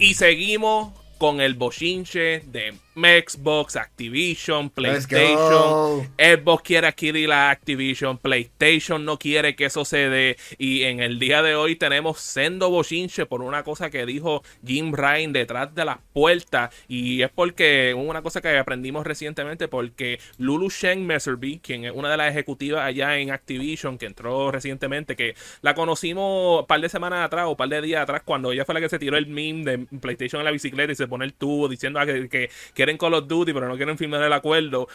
Y 0.00 0.14
seguimos 0.14 0.92
con 1.18 1.40
el 1.40 1.54
bochinche 1.54 2.40
de 2.46 2.74
Xbox, 2.98 3.76
Activision, 3.76 4.70
PlayStation. 4.70 6.10
Xbox 6.18 6.62
quiere 6.62 6.88
adquirir 6.88 7.28
la 7.28 7.50
Activision, 7.50 8.18
PlayStation 8.18 9.04
no 9.04 9.18
quiere 9.18 9.54
que 9.54 9.66
eso 9.66 9.84
se 9.84 10.08
dé. 10.08 10.36
Y 10.58 10.82
en 10.82 11.00
el 11.00 11.18
día 11.18 11.42
de 11.42 11.54
hoy 11.54 11.76
tenemos 11.76 12.20
sendo 12.20 12.70
bochinche 12.70 13.26
por 13.26 13.42
una 13.42 13.62
cosa 13.62 13.90
que 13.90 14.04
dijo 14.06 14.42
Jim 14.66 14.92
Ryan 14.92 15.32
detrás 15.32 15.74
de 15.74 15.84
las 15.84 15.98
puertas. 16.12 16.74
Y 16.88 17.22
es 17.22 17.30
porque 17.30 17.94
una 17.94 18.22
cosa 18.22 18.40
que 18.40 18.58
aprendimos 18.58 19.06
recientemente, 19.06 19.68
porque 19.68 20.18
Lulu 20.38 20.68
Sheng 20.70 21.06
Messerby, 21.06 21.60
quien 21.60 21.84
es 21.84 21.92
una 21.94 22.10
de 22.10 22.16
las 22.16 22.30
ejecutivas 22.30 22.82
allá 22.82 23.18
en 23.18 23.30
Activision, 23.30 23.98
que 23.98 24.06
entró 24.06 24.50
recientemente, 24.50 25.16
que 25.16 25.34
la 25.62 25.74
conocimos 25.74 26.60
un 26.62 26.66
par 26.66 26.80
de 26.80 26.88
semanas 26.88 27.24
atrás 27.24 27.46
o 27.46 27.50
un 27.50 27.56
par 27.56 27.68
de 27.68 27.80
días 27.80 28.02
atrás, 28.02 28.22
cuando 28.24 28.52
ella 28.52 28.64
fue 28.64 28.74
la 28.74 28.80
que 28.80 28.88
se 28.88 28.98
tiró 28.98 29.16
el 29.16 29.26
meme 29.26 29.64
de 29.64 29.78
PlayStation 30.00 30.40
en 30.40 30.44
la 30.44 30.50
bicicleta 30.50 30.92
y 30.92 30.96
se 30.96 31.06
pone 31.06 31.24
el 31.24 31.34
tubo 31.34 31.68
diciendo 31.68 32.00
que, 32.04 32.28
que, 32.28 32.50
que 32.74 32.87
en 32.90 32.98
Call 32.98 33.14
of 33.14 33.26
Duty, 33.26 33.52
pero 33.52 33.68
no 33.68 33.76
quieren 33.76 33.98
firmar 33.98 34.22
el 34.22 34.32
acuerdo. 34.32 34.88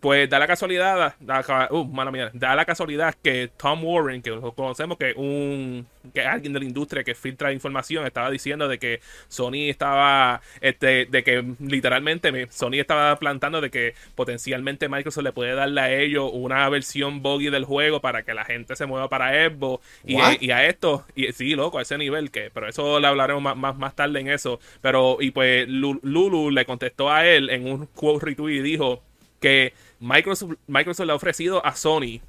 Pues 0.00 0.30
da 0.30 0.38
la 0.38 0.46
casualidad, 0.46 1.16
da, 1.18 1.68
uh, 1.70 1.84
mía, 2.12 2.30
da 2.32 2.54
la 2.54 2.64
casualidad 2.64 3.14
que 3.20 3.50
Tom 3.56 3.84
Warren, 3.84 4.22
que 4.22 4.30
lo 4.30 4.52
conocemos 4.52 4.96
que 4.96 5.12
un 5.16 5.86
que 6.14 6.22
alguien 6.22 6.52
de 6.52 6.60
la 6.60 6.64
industria 6.64 7.04
que 7.04 7.14
filtra 7.14 7.52
información, 7.52 8.06
estaba 8.06 8.30
diciendo 8.30 8.68
de 8.68 8.78
que 8.78 9.00
Sony 9.28 9.68
estaba, 9.68 10.40
este, 10.60 11.06
de 11.06 11.22
que 11.24 11.44
literalmente 11.60 12.46
Sony 12.50 12.74
estaba 12.74 13.16
plantando 13.18 13.60
de 13.60 13.70
que 13.70 13.94
potencialmente 14.14 14.88
Microsoft 14.88 15.24
le 15.24 15.32
puede 15.32 15.54
darle 15.54 15.80
a 15.80 15.92
ellos 15.92 16.30
una 16.32 16.68
versión 16.68 17.22
buggy 17.22 17.50
del 17.50 17.64
juego 17.64 18.00
para 18.00 18.22
que 18.22 18.34
la 18.34 18.44
gente 18.44 18.76
se 18.76 18.86
mueva 18.86 19.08
para 19.08 19.48
Xbox. 19.48 19.84
Y, 20.04 20.16
y, 20.40 20.50
a 20.50 20.66
esto, 20.66 21.04
y 21.14 21.32
sí, 21.32 21.54
loco, 21.54 21.78
a 21.78 21.82
ese 21.82 21.98
nivel 21.98 22.30
que, 22.30 22.50
pero 22.52 22.68
eso 22.68 23.00
le 23.00 23.06
hablaremos 23.06 23.42
más, 23.42 23.56
más, 23.56 23.76
más 23.76 23.94
tarde 23.94 24.20
en 24.20 24.28
eso, 24.28 24.60
pero 24.80 25.18
y 25.20 25.30
pues 25.30 25.68
Lulu 25.68 26.50
le 26.50 26.64
contestó 26.64 27.10
a 27.10 27.26
él 27.26 27.50
en 27.50 27.70
un 27.70 27.86
quote 27.86 28.26
retweet 28.26 28.58
y 28.58 28.62
dijo 28.62 29.02
que 29.40 29.74
Microsoft, 30.00 30.54
Microsoft 30.66 31.06
le 31.06 31.12
ha 31.12 31.16
ofrecido 31.16 31.64
a 31.64 31.76
Sony 31.76 32.20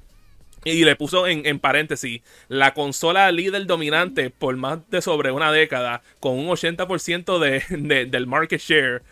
y 0.64 0.84
le 0.84 0.96
puso 0.96 1.26
en, 1.26 1.58
paréntesis 1.58 2.20
la 2.48 2.74
consola 2.74 3.30
líder 3.32 3.66
dominante 3.66 4.30
por 4.30 4.56
más 4.56 4.78
de 4.90 5.00
sobre 5.00 5.32
una 5.32 5.52
década 5.52 6.02
con 6.20 6.38
un 6.38 6.48
80% 6.48 7.38
de, 7.38 8.06
del 8.06 8.26
market 8.26 8.60
share. 8.60 9.02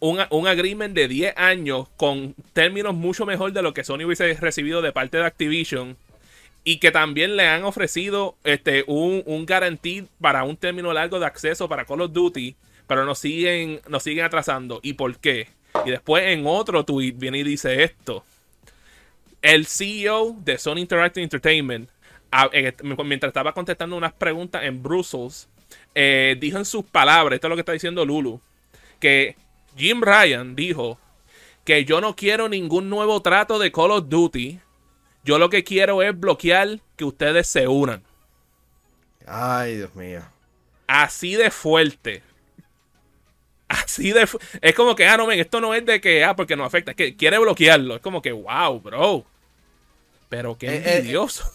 Un, 0.00 0.20
un, 0.30 0.46
agreement 0.46 0.94
de 0.94 1.08
10 1.08 1.34
años 1.36 1.88
con 1.96 2.34
términos 2.52 2.94
mucho 2.94 3.26
mejor 3.26 3.52
de 3.52 3.62
lo 3.62 3.74
que 3.74 3.82
Sony 3.82 4.04
hubiese 4.04 4.32
recibido 4.34 4.80
de 4.80 4.92
parte 4.92 5.16
de 5.16 5.24
Activision. 5.24 5.96
Y 6.64 6.78
que 6.78 6.90
también 6.90 7.36
le 7.36 7.48
han 7.48 7.64
ofrecido 7.64 8.36
este, 8.44 8.84
un, 8.86 9.22
un 9.26 9.46
garantía 9.46 10.04
para 10.20 10.44
un 10.44 10.56
término 10.56 10.92
largo 10.92 11.18
de 11.18 11.26
acceso 11.26 11.68
para 11.68 11.84
Call 11.84 12.02
of 12.02 12.12
Duty. 12.12 12.54
Pero 12.86 13.04
nos 13.04 13.18
siguen, 13.18 13.80
nos 13.88 14.02
siguen 14.04 14.24
atrasando. 14.24 14.78
¿Y 14.82 14.92
por 14.92 15.18
qué? 15.18 15.48
Y 15.88 15.90
después 15.90 16.22
en 16.24 16.46
otro 16.46 16.84
tweet 16.84 17.12
viene 17.16 17.38
y 17.38 17.42
dice 17.42 17.82
esto. 17.82 18.22
El 19.40 19.66
CEO 19.66 20.36
de 20.38 20.58
Sony 20.58 20.80
Interactive 20.80 21.24
Entertainment, 21.24 21.88
mientras 23.06 23.30
estaba 23.30 23.54
contestando 23.54 23.96
unas 23.96 24.12
preguntas 24.12 24.64
en 24.64 24.82
Brussels, 24.82 25.48
eh, 25.94 26.36
dijo 26.38 26.58
en 26.58 26.66
sus 26.66 26.84
palabras, 26.84 27.36
esto 27.36 27.46
es 27.46 27.48
lo 27.48 27.56
que 27.56 27.60
está 27.60 27.72
diciendo 27.72 28.04
Lulu, 28.04 28.38
que 29.00 29.36
Jim 29.78 30.02
Ryan 30.02 30.54
dijo 30.54 30.98
que 31.64 31.86
yo 31.86 32.02
no 32.02 32.14
quiero 32.14 32.50
ningún 32.50 32.90
nuevo 32.90 33.22
trato 33.22 33.58
de 33.58 33.72
Call 33.72 33.92
of 33.92 34.10
Duty. 34.10 34.60
Yo 35.24 35.38
lo 35.38 35.48
que 35.48 35.64
quiero 35.64 36.02
es 36.02 36.18
bloquear 36.18 36.80
que 36.96 37.06
ustedes 37.06 37.46
se 37.46 37.66
unan. 37.66 38.02
Ay, 39.26 39.76
Dios 39.76 39.94
mío. 39.94 40.20
Así 40.86 41.34
de 41.34 41.50
fuerte. 41.50 42.22
Así 43.88 44.12
de. 44.12 44.28
Es 44.60 44.74
como 44.74 44.94
que, 44.94 45.06
ah, 45.06 45.16
no, 45.16 45.26
ven, 45.26 45.40
esto 45.40 45.62
no 45.62 45.74
es 45.74 45.84
de 45.86 45.98
que, 45.98 46.22
ah, 46.22 46.36
porque 46.36 46.56
no 46.56 46.64
afecta, 46.64 46.90
es 46.90 46.96
que 46.96 47.16
quiere 47.16 47.38
bloquearlo. 47.38 47.96
Es 47.96 48.02
como 48.02 48.20
que, 48.20 48.32
wow, 48.32 48.80
bro. 48.80 49.24
Pero 50.28 50.58
qué 50.58 50.66
eh, 50.66 50.82
eh, 50.84 50.98
envidioso. 50.98 51.50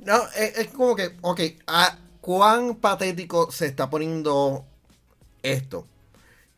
no, 0.00 0.20
es, 0.36 0.66
como 0.68 0.96
que, 0.96 1.12
ok, 1.20 1.40
¿a 1.68 1.98
¿cuán 2.20 2.74
patético 2.74 3.52
se 3.52 3.66
está 3.66 3.88
poniendo 3.88 4.64
esto? 5.44 5.86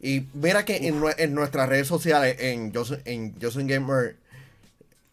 Y 0.01 0.27
mira 0.33 0.65
que 0.65 0.77
en, 0.89 1.35
nuestras 1.35 1.69
redes 1.69 1.87
sociales, 1.87 2.37
en 2.41 2.73
Johnson, 2.75 3.03
en 3.05 3.67
Gamer, 3.67 4.17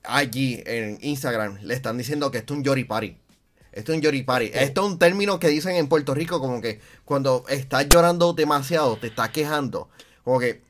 allí, 0.04 0.64
en 0.66 1.00
Instagram, 1.02 1.60
le 1.64 1.74
están 1.74 1.98
diciendo 1.98 2.32
que 2.32 2.38
esto 2.38 2.54
es 2.54 2.60
un 2.60 2.64
Yori 2.64 2.86
Party. 2.86 3.18
Esto 3.72 3.92
es 3.92 3.98
un 3.98 4.02
yoripari. 4.02 4.52
Esto 4.54 4.86
es 4.86 4.92
un 4.92 5.00
término 5.00 5.40
que 5.40 5.48
dicen 5.48 5.76
en 5.76 5.88
Puerto 5.88 6.14
Rico 6.14 6.40
como 6.40 6.62
que 6.62 6.82
cuando 7.06 7.46
estás 7.48 7.88
llorando 7.88 8.34
demasiado, 8.34 8.98
te 8.98 9.08
estás 9.08 9.30
quejando. 9.30 9.90
Como 10.24 10.40
que 10.40 10.62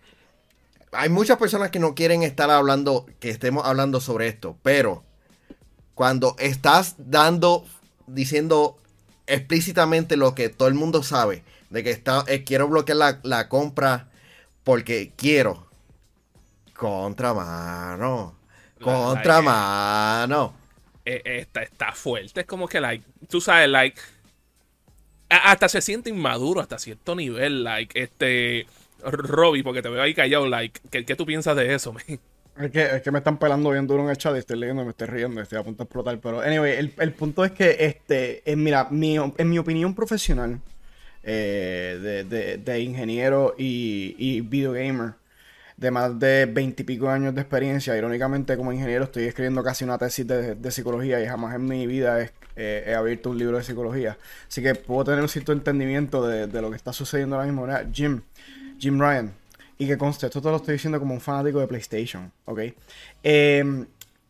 hay 0.92 1.10
muchas 1.10 1.38
personas 1.38 1.72
que 1.72 1.80
no 1.80 1.96
quieren 1.96 2.24
estar 2.24 2.50
hablando, 2.50 3.06
que 3.20 3.30
estemos 3.30 3.66
hablando 3.66 4.02
sobre 4.02 4.28
esto, 4.28 4.58
pero 4.62 5.04
cuando 5.96 6.36
estás 6.38 6.96
dando, 6.98 7.66
diciendo 8.08 8.78
explícitamente 9.26 10.18
lo 10.18 10.36
que 10.36 10.50
todo 10.50 10.68
el 10.68 10.74
mundo 10.74 11.02
sabe, 11.04 11.44
de 11.70 11.84
que 11.84 11.92
está, 11.92 12.24
eh, 12.28 12.44
quiero 12.44 12.68
bloquear 12.68 12.98
la, 12.98 13.20
la 13.24 13.50
compra 13.50 14.10
porque 14.64 15.14
quiero. 15.16 15.68
Contramano. 16.76 18.36
Contramano. 18.82 20.61
Eh, 21.18 21.40
está, 21.40 21.64
está 21.64 21.92
fuerte. 21.92 22.42
Es 22.42 22.46
como 22.48 22.68
que, 22.68 22.80
like, 22.80 23.06
tú 23.30 23.42
sabes, 23.42 23.70
like, 23.70 24.00
hasta 25.30 25.70
se 25.70 25.82
siente 25.82 26.10
inmaduro 26.10 26.62
hasta 26.62 26.80
cierto 26.80 27.16
nivel, 27.16 27.64
like, 27.64 28.00
este, 28.02 28.66
Robbie, 29.04 29.64
porque 29.64 29.82
te 29.82 29.90
veo 29.90 30.02
ahí 30.02 30.14
callado, 30.14 30.48
like, 30.48 30.80
¿qué, 30.90 31.06
qué 31.06 31.16
tú 31.16 31.26
piensas 31.26 31.56
de 31.56 31.74
eso, 31.74 31.94
man? 31.94 32.04
Es 32.58 32.70
que, 32.70 32.84
es 32.84 33.02
que 33.02 33.12
me 33.12 33.20
están 33.20 33.38
pelando 33.38 33.72
bien 33.72 33.88
duro 33.88 34.04
en 34.04 34.10
el 34.10 34.18
chat 34.18 34.36
y 34.36 34.40
estoy 34.40 34.60
leyendo 34.60 34.84
me 34.84 34.92
estoy 34.92 35.08
riendo, 35.08 35.42
estoy 35.42 35.58
a 35.58 35.64
punto 35.64 35.80
de 35.80 35.84
explotar. 35.86 36.20
Pero, 36.20 36.42
anyway, 36.42 36.74
el, 36.74 36.94
el 36.98 37.14
punto 37.14 37.46
es 37.46 37.52
que, 37.52 37.78
este, 37.80 38.50
es, 38.50 38.58
mira, 38.58 38.88
mi, 38.92 39.16
en 39.16 39.50
mi 39.50 39.58
opinión 39.58 39.96
profesional 39.96 40.60
eh, 41.24 42.00
de, 42.02 42.24
de, 42.24 42.58
de, 42.58 42.80
ingeniero 42.82 43.56
y, 43.58 44.16
y 44.18 44.42
videogamer, 44.42 45.14
de 45.82 45.90
más 45.90 46.20
de 46.20 46.46
veintipico 46.46 47.10
años 47.10 47.34
de 47.34 47.42
experiencia. 47.42 47.98
Irónicamente, 47.98 48.56
como 48.56 48.72
ingeniero, 48.72 49.06
estoy 49.06 49.24
escribiendo 49.24 49.64
casi 49.64 49.84
una 49.84 49.98
tesis 49.98 50.28
de, 50.28 50.72
psicología 50.72 51.20
y 51.20 51.26
jamás 51.26 51.56
en 51.56 51.66
mi 51.66 51.88
vida 51.88 52.30
he, 52.56 52.94
abierto 52.94 53.32
un 53.32 53.40
libro 53.40 53.58
de 53.58 53.64
psicología. 53.64 54.16
Así 54.48 54.62
que 54.62 54.76
puedo 54.76 55.06
tener 55.06 55.22
un 55.22 55.28
cierto 55.28 55.54
entendimiento 55.54 56.26
de, 56.28 56.62
lo 56.62 56.70
que 56.70 56.76
está 56.76 56.94
sucediendo 56.94 57.36
ahora 57.36 57.52
mismo. 57.52 57.68
Jim, 57.92 58.22
Jim 58.78 59.00
Ryan. 59.00 59.34
Y 59.80 59.88
que 59.88 59.98
conste, 59.98 60.28
esto 60.28 60.40
te 60.40 60.50
lo 60.50 60.58
estoy 60.58 60.74
diciendo 60.74 61.00
como 61.00 61.16
un 61.16 61.22
fanático 61.22 61.60
de 61.60 61.66
PlayStation, 61.66 62.32
¿ok? 62.46 62.60
Em, 63.24 63.88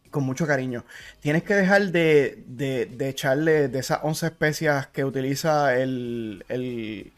con 0.09 0.23
mucho 0.23 0.47
cariño. 0.47 0.85
Tienes 1.19 1.43
que 1.43 1.53
dejar 1.53 1.91
de, 1.91 2.45
de, 2.47 3.09
echarle 3.09 3.67
de 3.67 3.79
esas 3.79 3.99
11 4.03 4.27
especias 4.27 4.87
que 4.87 5.03
utiliza 5.03 5.77
el 5.77 6.45
el 6.47 7.11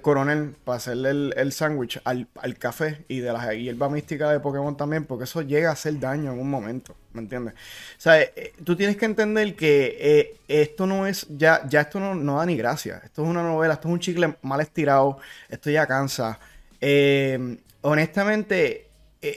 coronel 0.00 0.54
para 0.64 0.76
hacerle 0.76 1.10
el, 1.10 1.34
el 1.36 1.52
sándwich 1.52 2.00
al, 2.04 2.28
café 2.58 3.04
y 3.08 3.20
de 3.20 3.32
la 3.32 3.54
hierba 3.54 3.88
mística 3.88 4.30
de 4.30 4.38
Pokémon 4.38 4.76
también, 4.76 5.06
porque 5.06 5.24
eso 5.24 5.40
llega 5.42 5.70
a 5.70 5.72
hacer 5.72 5.98
daño 5.98 6.32
en 6.32 6.38
un 6.38 6.50
momento, 6.50 6.94
¿me 7.12 7.22
entiendes? 7.22 7.54
O 7.54 8.00
sea, 8.00 8.20
eh, 8.20 8.32
eh, 8.36 8.52
tú 8.64 8.76
tienes 8.76 8.96
que 8.96 9.06
entender 9.06 9.56
que 9.56 9.96
eh, 9.98 10.36
esto 10.46 10.86
no 10.86 11.06
es, 11.06 11.26
ya, 11.30 11.66
ya 11.66 11.80
esto 11.82 12.00
no, 12.00 12.14
no, 12.14 12.36
da 12.36 12.46
ni 12.46 12.56
gracia, 12.56 13.00
esto 13.04 13.22
es 13.22 13.28
una 13.28 13.42
novela, 13.42 13.74
esto 13.74 13.88
es 13.88 13.94
un 13.94 14.00
chicle 14.00 14.36
mal 14.42 14.60
estirado, 14.60 15.18
esto 15.48 15.70
ya 15.70 15.86
cansa. 15.86 16.38
honestamente, 17.80 18.88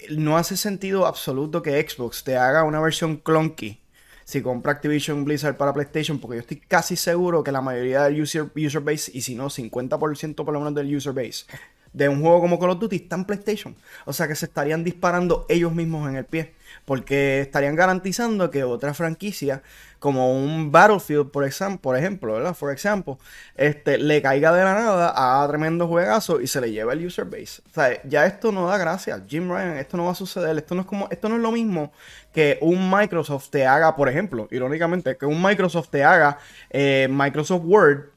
no 0.10 0.38
hace 0.38 0.58
sentido 0.58 1.08
absoluto 1.08 1.62
que 1.62 1.82
Xbox 1.88 2.24
te 2.24 2.38
haga 2.38 2.64
una 2.64 2.80
versión 2.80 3.18
clunky 3.18 3.81
si 4.24 4.42
compra 4.42 4.74
Activision 4.74 5.24
Blizzard 5.26 5.58
para 5.58 5.74
PlayStation, 5.74 6.20
porque 6.20 6.38
yo 6.38 6.42
estoy 6.42 6.58
casi 6.58 6.96
seguro 6.96 7.44
que 7.44 7.52
la 7.52 7.62
mayoría 7.62 8.04
del 8.04 8.22
user, 8.22 8.52
user 8.56 8.82
base, 8.82 9.12
y 9.14 9.22
si 9.22 9.36
no, 9.36 9.50
50% 9.50 10.36
por 10.36 10.54
lo 10.54 10.60
menos 10.60 10.76
del 10.76 10.96
user 10.96 11.14
base, 11.14 11.46
de 11.94 12.10
un 12.10 12.22
juego 12.22 12.42
como 12.42 12.60
Call 12.60 12.72
of 12.72 12.80
Duty 12.80 12.96
está 12.96 13.16
en 13.16 13.26
PlayStation. 13.26 13.76
O 14.06 14.14
sea 14.14 14.28
que 14.28 14.36
se 14.36 14.46
estarían 14.46 14.84
disparando 14.84 15.46
ellos 15.50 15.74
mismos 15.74 16.10
en 16.10 16.16
el 16.16 16.26
pie. 16.26 16.54
Porque 16.86 17.42
estarían 17.42 17.76
garantizando 17.76 18.52
que 18.52 18.64
otra 18.64 18.94
franquicia, 18.94 19.62
como 20.00 20.34
un 20.34 20.72
Battlefield, 20.72 21.30
por, 21.32 21.48
por 21.80 21.98
ejemplo, 21.98 22.34
¿verdad? 22.34 22.56
For 22.56 22.72
example, 22.72 23.18
este, 23.56 23.98
le 23.98 24.22
caiga 24.22 24.52
de 24.52 24.64
la 24.64 24.74
nada 24.74 25.44
a 25.44 25.48
tremendo 25.48 25.88
juegazo 25.88 26.42
y 26.42 26.48
se 26.48 26.60
le 26.60 26.72
lleva 26.72 26.94
el 26.94 27.06
user 27.06 27.26
base. 27.26 27.62
O 27.70 27.74
sea, 27.74 28.02
ya 28.04 28.26
esto 28.26 28.52
no 28.52 28.68
da 28.68 28.78
gracia. 28.78 29.24
Jim 29.28 29.50
Ryan, 29.50 29.78
esto 29.78 29.98
no 29.98 30.06
va 30.06 30.12
a 30.12 30.16
suceder. 30.16 30.58
Esto 30.58 30.76
no 30.76 30.82
es 30.82 30.88
como, 30.88 31.08
esto 31.12 31.30
no 31.30 31.36
es 31.36 31.42
lo 31.42 31.52
mismo 31.52 31.92
que 32.34 32.58
un 32.62 32.90
Microsoft 32.90 33.50
te 33.50 33.66
haga, 33.66 33.96
por 33.96 34.10
ejemplo, 34.10 34.48
irónicamente, 34.52 35.18
que 35.18 35.26
un 35.26 35.42
Microsoft 35.42 35.90
te 35.90 36.04
haga 36.04 36.38
eh, 36.70 37.08
Microsoft 37.10 37.64
Word 37.66 38.10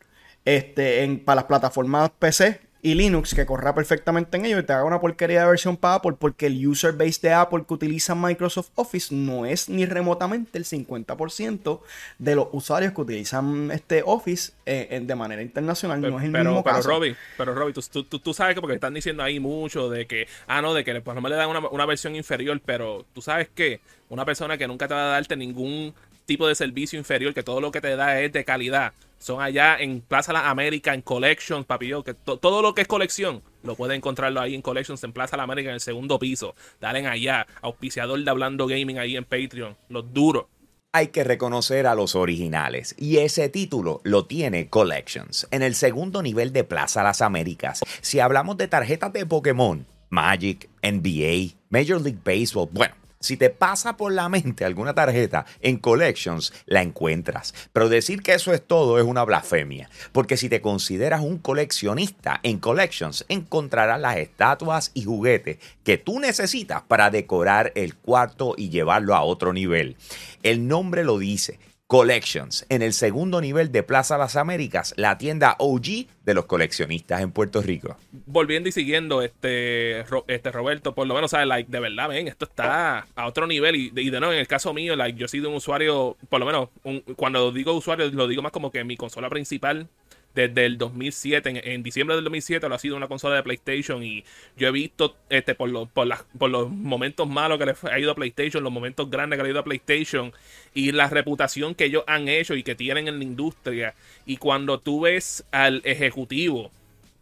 este, 0.45 1.03
en, 1.03 1.25
para 1.25 1.37
las 1.37 1.45
plataformas 1.45 2.11
PC 2.19 2.61
y 2.84 2.94
Linux 2.94 3.34
que 3.34 3.46
corra 3.46 3.75
perfectamente 3.75 4.36
en 4.36 4.44
ello 4.44 4.58
y 4.58 4.62
te 4.62 4.75
haga 4.75 4.84
una 4.84 5.00
porquería 5.00 5.40
de 5.40 5.46
versión 5.46 5.75
para 5.78 5.94
Apple 5.94 6.16
porque 6.19 6.48
el 6.48 6.69
user 6.69 6.92
base 6.92 7.19
de 7.22 7.32
Apple 7.32 7.64
que 7.66 7.72
utiliza 7.72 8.14
Microsoft 8.14 8.69
Office 8.75 9.14
no 9.14 9.46
es 9.46 9.70
ni 9.70 9.86
remotamente 9.86 10.58
el 10.58 10.66
50% 10.66 11.81
de 12.19 12.34
los 12.34 12.48
usuarios 12.52 12.92
que 12.92 13.00
utilizan 13.00 13.70
este 13.70 14.02
Office 14.04 14.52
eh, 14.66 15.00
de 15.02 15.14
manera 15.14 15.40
internacional. 15.40 15.98
Pero, 15.98 16.12
no 16.12 16.19
es 16.19 16.26
el 16.26 16.32
pero, 16.32 16.50
mismo 16.50 16.62
pero 16.62 16.76
caso. 16.76 16.90
Robbie, 16.90 17.16
pero 17.38 17.54
Robbie, 17.54 17.72
tú, 17.72 18.04
tú, 18.04 18.19
tú 18.19 18.34
sabes 18.34 18.54
que 18.54 18.60
porque 18.60 18.75
están 18.75 18.92
diciendo 18.92 19.22
ahí 19.22 19.40
mucho 19.40 19.88
de 19.88 20.06
que, 20.06 20.28
ah, 20.46 20.60
no, 20.60 20.75
de 20.75 20.84
que 20.84 21.00
pues, 21.00 21.14
no 21.14 21.22
me 21.22 21.31
le 21.31 21.36
dan 21.36 21.48
una, 21.48 21.66
una 21.66 21.86
versión 21.86 22.14
inferior, 22.14 22.60
pero 22.66 23.06
tú 23.14 23.22
sabes 23.22 23.48
que 23.48 23.81
una 24.10 24.26
persona 24.26 24.58
que 24.58 24.69
nunca 24.69 24.88
te 24.88 24.92
va 24.92 25.04
a 25.04 25.12
darte 25.12 25.36
ningún 25.36 25.94
tipo 26.26 26.46
de 26.46 26.54
servicio 26.54 26.98
inferior, 26.98 27.32
que 27.32 27.42
todo 27.42 27.62
lo 27.62 27.70
que 27.70 27.81
te 27.81 27.96
da 27.96 28.20
es 28.20 28.31
de 28.31 28.44
calidad. 28.44 28.92
Son 29.19 29.40
allá 29.40 29.76
en 29.78 30.00
Plaza 30.02 30.32
La 30.32 30.50
América, 30.50 30.93
en 30.93 31.00
Collections, 31.02 31.64
papillo, 31.64 32.05
que 32.05 32.12
to- 32.14 32.38
todo 32.38 32.61
lo 32.61 32.75
que 32.75 32.82
es 32.82 32.88
colección 32.88 33.43
lo 33.62 33.75
pueden 33.75 33.96
encontrarlo 33.96 34.40
ahí 34.40 34.55
en 34.55 34.61
Collections, 34.62 35.02
en 35.05 35.12
Plaza 35.12 35.37
La 35.38 35.44
América, 35.44 35.70
en 35.70 35.75
el 35.75 35.81
segundo 35.81 36.19
piso. 36.19 36.55
Dalen 36.81 37.06
allá, 37.06 37.46
auspiciador 37.62 38.22
de 38.22 38.31
Hablando 38.31 38.66
Gaming 38.66 38.99
ahí 38.99 39.16
en 39.16 39.25
Patreon, 39.25 39.76
los 39.88 40.12
duros. 40.12 40.44
Hay 40.93 41.08
que 41.08 41.25
reconocer 41.25 41.87
a 41.88 41.94
los 41.96 42.14
originales 42.14 42.94
y 42.99 43.16
ese 43.16 43.49
título 43.49 44.00
lo 44.05 44.26
tiene 44.26 44.69
Collections 44.69 45.49
en 45.50 45.62
el 45.62 45.75
segundo 45.75 46.22
nivel 46.22 46.52
de 46.52 46.62
Plaza 46.62 47.02
Las 47.02 47.20
Américas. 47.22 47.81
Si 48.00 48.20
hablamos 48.20 48.56
de 48.58 48.69
tarjetas 48.69 49.12
de 49.12 49.26
Pokémon, 49.26 49.87
Magic, 50.10 50.69
NBA, 50.82 51.55
Major 51.70 52.00
League 52.00 52.20
Baseball, 52.25 52.69
bueno. 52.70 52.94
Si 53.25 53.38
te 53.38 53.49
pasa 53.49 53.97
por 53.97 54.12
la 54.12 54.29
mente 54.29 54.67
alguna 54.67 54.93
tarjeta 54.93 55.47
en 55.62 55.79
Collections, 55.79 56.53
la 56.67 56.82
encuentras. 56.82 57.55
Pero 57.73 57.88
decir 57.88 58.23
que 58.23 58.35
eso 58.35 58.53
es 58.53 58.61
todo 58.61 58.99
es 58.99 59.05
una 59.06 59.25
blasfemia. 59.25 59.88
Porque 60.12 60.37
si 60.37 60.50
te 60.50 60.61
consideras 60.61 61.23
un 61.23 61.38
coleccionista 61.38 62.41
en 62.43 62.59
Collections, 62.59 63.25
encontrarás 63.31 63.99
las 63.99 64.19
estatuas 64.19 64.91
y 64.93 65.05
juguetes 65.05 65.56
que 65.85 65.97
tú 65.97 66.21
necesitas 66.21 66.82
para 66.82 67.09
decorar 67.09 67.73
el 67.76 67.94
cuarto 67.97 68.56
y 68.59 68.69
llevarlo 68.69 69.15
a 69.15 69.23
otro 69.23 69.55
nivel. 69.55 69.97
El 70.43 70.69
nombre 70.69 71.03
lo 71.03 71.17
dice. 71.17 71.59
Collections, 71.86 72.64
en 72.70 72.81
el 72.81 72.94
segundo 72.94 73.42
nivel 73.42 73.70
de 73.70 73.82
Plaza 73.82 74.16
Las 74.16 74.36
Américas, 74.36 74.94
la 74.96 75.19
tienda 75.19 75.54
OG 75.58 76.06
de 76.25 76.32
los 76.32 76.46
coleccionistas 76.46 77.20
en 77.20 77.31
Puerto 77.31 77.60
Rico. 77.60 77.98
volviendo 78.25 78.70
y 78.70 78.72
siguiendo 78.72 79.20
este, 79.20 80.00
este 80.28 80.50
Roberto, 80.50 80.94
por 80.94 81.06
lo 81.06 81.14
menos, 81.14 81.32
¿sabes? 81.32 81.46
Like, 81.46 81.70
de 81.70 81.81
verdad, 81.81 82.08
ven, 82.08 82.26
esto 82.26 82.46
está 82.46 83.06
a 83.14 83.26
otro 83.26 83.46
nivel. 83.46 83.76
Y, 83.76 83.92
y 83.94 84.08
de 84.08 84.19
nuevo, 84.19 84.32
en 84.32 84.38
el 84.38 84.48
caso 84.48 84.72
mío, 84.72 84.96
like, 84.96 85.19
yo 85.19 85.26
he 85.26 85.28
sido 85.28 85.50
un 85.50 85.56
usuario, 85.56 86.16
por 86.31 86.40
lo 86.40 86.46
menos, 86.46 86.70
cuando 87.16 87.52
digo 87.52 87.75
usuario, 87.75 88.10
lo 88.10 88.28
digo 88.28 88.40
más 88.40 88.52
como 88.52 88.70
que 88.70 88.82
mi 88.82 88.96
consola 88.96 89.28
principal 89.28 89.86
desde 90.34 90.66
el 90.66 90.78
2007, 90.78 91.50
en, 91.50 91.56
en 91.62 91.82
diciembre 91.82 92.16
del 92.16 92.25
2007, 92.25 92.69
lo 92.69 92.75
ha 92.75 92.78
sido 92.78 92.96
una 92.96 93.08
consola 93.08 93.36
de 93.36 93.42
PlayStation. 93.42 94.02
Y 94.02 94.25
yo 94.56 94.69
he 94.69 94.70
visto, 94.72 95.16
este, 95.31 95.54
por, 95.54 95.69
los 95.70 95.88
por, 95.88 96.06
las- 96.06 96.25
por 96.38 96.50
los 96.50 96.70
momentos 96.70 97.28
malos 97.28 97.58
que 97.58 97.66
le 97.66 97.75
ha 97.90 97.98
ido 97.98 98.10
a 98.12 98.14
PlayStation, 98.14 98.62
los 98.62 98.72
momentos 98.72 99.10
grandes 99.10 99.36
que 99.38 99.42
le 99.42 99.48
ha 99.48 99.52
ido 99.52 99.60
a 99.60 99.64
PlayStation, 99.64 100.32
y 100.75 100.92
la 100.92 101.08
reputación 101.08 101.75
que 101.75 101.84
ellos 101.86 102.04
han 102.06 102.28
hecho 102.28 102.54
y 102.54 102.62
que 102.62 102.75
tienen 102.75 103.08
en 103.08 103.19
la 103.19 103.25
industria. 103.25 103.94
Y 104.26 104.36
cuando 104.38 104.81
tú 104.81 105.00
ves 105.02 105.44
al 105.52 105.81
ejecutivo 105.84 106.70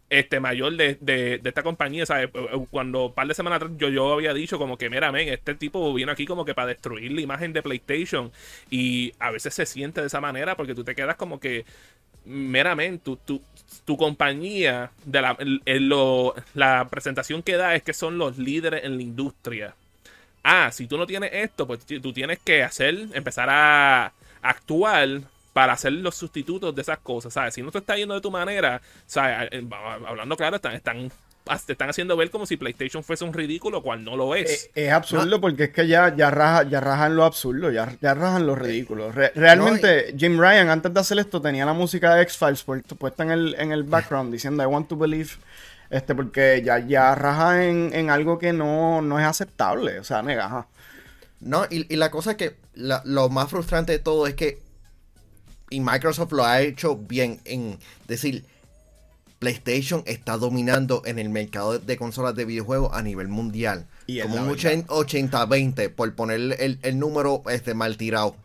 este 0.09 0.39
mayor 0.39 0.75
de, 0.75 0.95
de, 1.01 1.41
esta 1.43 1.63
compañía, 1.63 2.05
¿sabes? 2.05 2.29
Cuando 2.69 3.07
un 3.07 3.13
par 3.13 3.27
de 3.27 3.33
semanas 3.33 3.57
atrás 3.57 3.71
yo, 3.77 3.89
yo 3.89 4.13
había 4.13 4.33
dicho 4.33 4.59
como 4.59 4.77
que, 4.77 4.89
mira, 4.89 5.11
men, 5.11 5.27
este 5.29 5.55
tipo 5.55 5.91
vino 5.93 6.11
aquí 6.11 6.25
como 6.25 6.45
que 6.45 6.53
para 6.53 6.67
destruir 6.67 7.11
la 7.13 7.21
imagen 7.21 7.51
de 7.51 7.63
PlayStation 7.63 8.31
y 8.69 9.13
a 9.17 9.31
veces 9.31 9.55
se 9.55 9.65
siente 9.65 10.01
de 10.01 10.07
esa 10.07 10.21
manera 10.21 10.55
porque 10.55 10.75
tú 10.75 10.83
te 10.83 10.93
quedas 10.93 11.15
como 11.15 11.39
que, 11.39 11.65
meramente, 12.25 13.17
tu, 13.25 13.41
tu, 13.85 13.97
compañía, 13.97 14.91
de 15.05 15.21
la, 15.21 15.37
la 16.53 16.87
presentación 16.89 17.43
que 17.43 17.57
da 17.57 17.75
es 17.75 17.83
que 17.83 17.93
son 17.93 18.17
los 18.17 18.37
líderes 18.37 18.83
en 18.83 18.97
la 18.97 19.03
industria. 19.03 19.75
Ah, 20.43 20.71
si 20.71 20.87
tú 20.87 20.97
no 20.97 21.07
tienes 21.07 21.31
esto, 21.33 21.65
pues 21.67 21.85
tú 21.85 22.13
tienes 22.13 22.39
que 22.39 22.63
hacer, 22.63 23.07
empezar 23.13 23.49
a 23.49 24.11
actuar 24.41 25.21
para 25.53 25.73
hacer 25.73 25.93
los 25.93 26.15
sustitutos 26.15 26.75
de 26.75 26.81
esas 26.81 26.97
cosas, 26.99 27.33
¿sabes? 27.33 27.53
Si 27.53 27.61
no 27.61 27.71
te 27.71 27.77
está 27.77 27.95
yendo 27.95 28.15
de 28.15 28.21
tu 28.21 28.31
manera, 28.31 28.81
¿sabes? 29.05 29.49
Eh, 29.51 29.63
Hablando 30.05 30.35
claro, 30.35 30.57
están, 30.57 31.11
te 31.65 31.73
están 31.73 31.89
haciendo 31.89 32.15
ver 32.15 32.29
como 32.29 32.45
si 32.45 32.55
PlayStation 32.57 33.03
fuese 33.03 33.25
un 33.25 33.33
ridículo, 33.33 33.81
cual 33.83 34.03
no 34.03 34.15
lo 34.15 34.33
es. 34.35 34.49
Es, 34.49 34.69
es 34.75 34.91
absurdo 34.91 35.41
porque 35.41 35.65
es 35.65 35.69
que 35.71 35.87
ya, 35.87 36.15
ya, 36.15 36.31
raja- 36.31 36.63
ya 36.63 36.79
rajan 36.79 37.15
lo 37.15 37.25
absurdo, 37.25 37.69
ya, 37.71 37.95
ya 38.01 38.13
rajan 38.13 38.47
lo 38.47 38.55
ridículo. 38.55 39.11
Re- 39.11 39.31
realmente, 39.35 40.15
Jim 40.17 40.39
Ryan, 40.39 40.69
antes 40.69 40.93
de 40.93 40.99
hacer 40.99 41.19
esto, 41.19 41.41
tenía 41.41 41.65
la 41.65 41.73
música 41.73 42.15
de 42.15 42.21
X-Files 42.23 42.65
pu- 42.65 42.81
puesta 42.97 43.23
en 43.23 43.31
el, 43.31 43.55
en 43.59 43.71
el 43.71 43.83
background 43.83 44.31
diciendo 44.31 44.63
I 44.63 44.67
want 44.67 44.87
to 44.87 44.95
believe. 44.97 45.31
Este, 45.89 46.15
porque 46.15 46.61
ya, 46.65 46.79
ya 46.79 47.13
raja 47.13 47.65
en, 47.65 47.91
en 47.93 48.09
algo 48.09 48.39
que 48.39 48.51
no, 48.53 49.01
no 49.01 49.19
es 49.19 49.25
aceptable. 49.25 49.99
O 49.99 50.03
sea, 50.03 50.23
nega, 50.23 50.45
ajá. 50.45 50.67
No, 51.39 51.65
y, 51.69 51.93
y 51.93 51.97
la 51.97 52.09
cosa 52.09 52.31
es 52.31 52.37
que 52.37 52.55
la- 52.73 53.01
lo 53.05 53.29
más 53.29 53.49
frustrante 53.49 53.91
de 53.91 53.99
todo 53.99 54.25
es 54.27 54.33
que 54.33 54.59
y 55.69 55.79
Microsoft 55.81 56.31
lo 56.31 56.45
ha 56.45 56.61
hecho 56.61 56.95
bien 56.95 57.41
en 57.45 57.77
decir 58.07 58.45
PlayStation 59.43 60.03
está 60.05 60.37
dominando 60.37 61.01
en 61.05 61.19
el 61.19 61.29
mercado 61.29 61.77
de 61.77 61.97
consolas 61.97 62.33
de 62.35 62.45
videojuegos 62.45 62.91
a 62.93 63.01
nivel 63.01 63.27
mundial. 63.27 63.85
Y 64.07 64.21
como 64.21 64.35
un 64.35 64.47
verdad. 64.55 64.85
80-20 64.87 65.89
por 65.93 66.13
poner 66.15 66.55
el, 66.61 66.79
el 66.81 66.97
número 66.99 67.43
este 67.49 67.73
mal 67.73 67.97
tirado. 67.97 68.35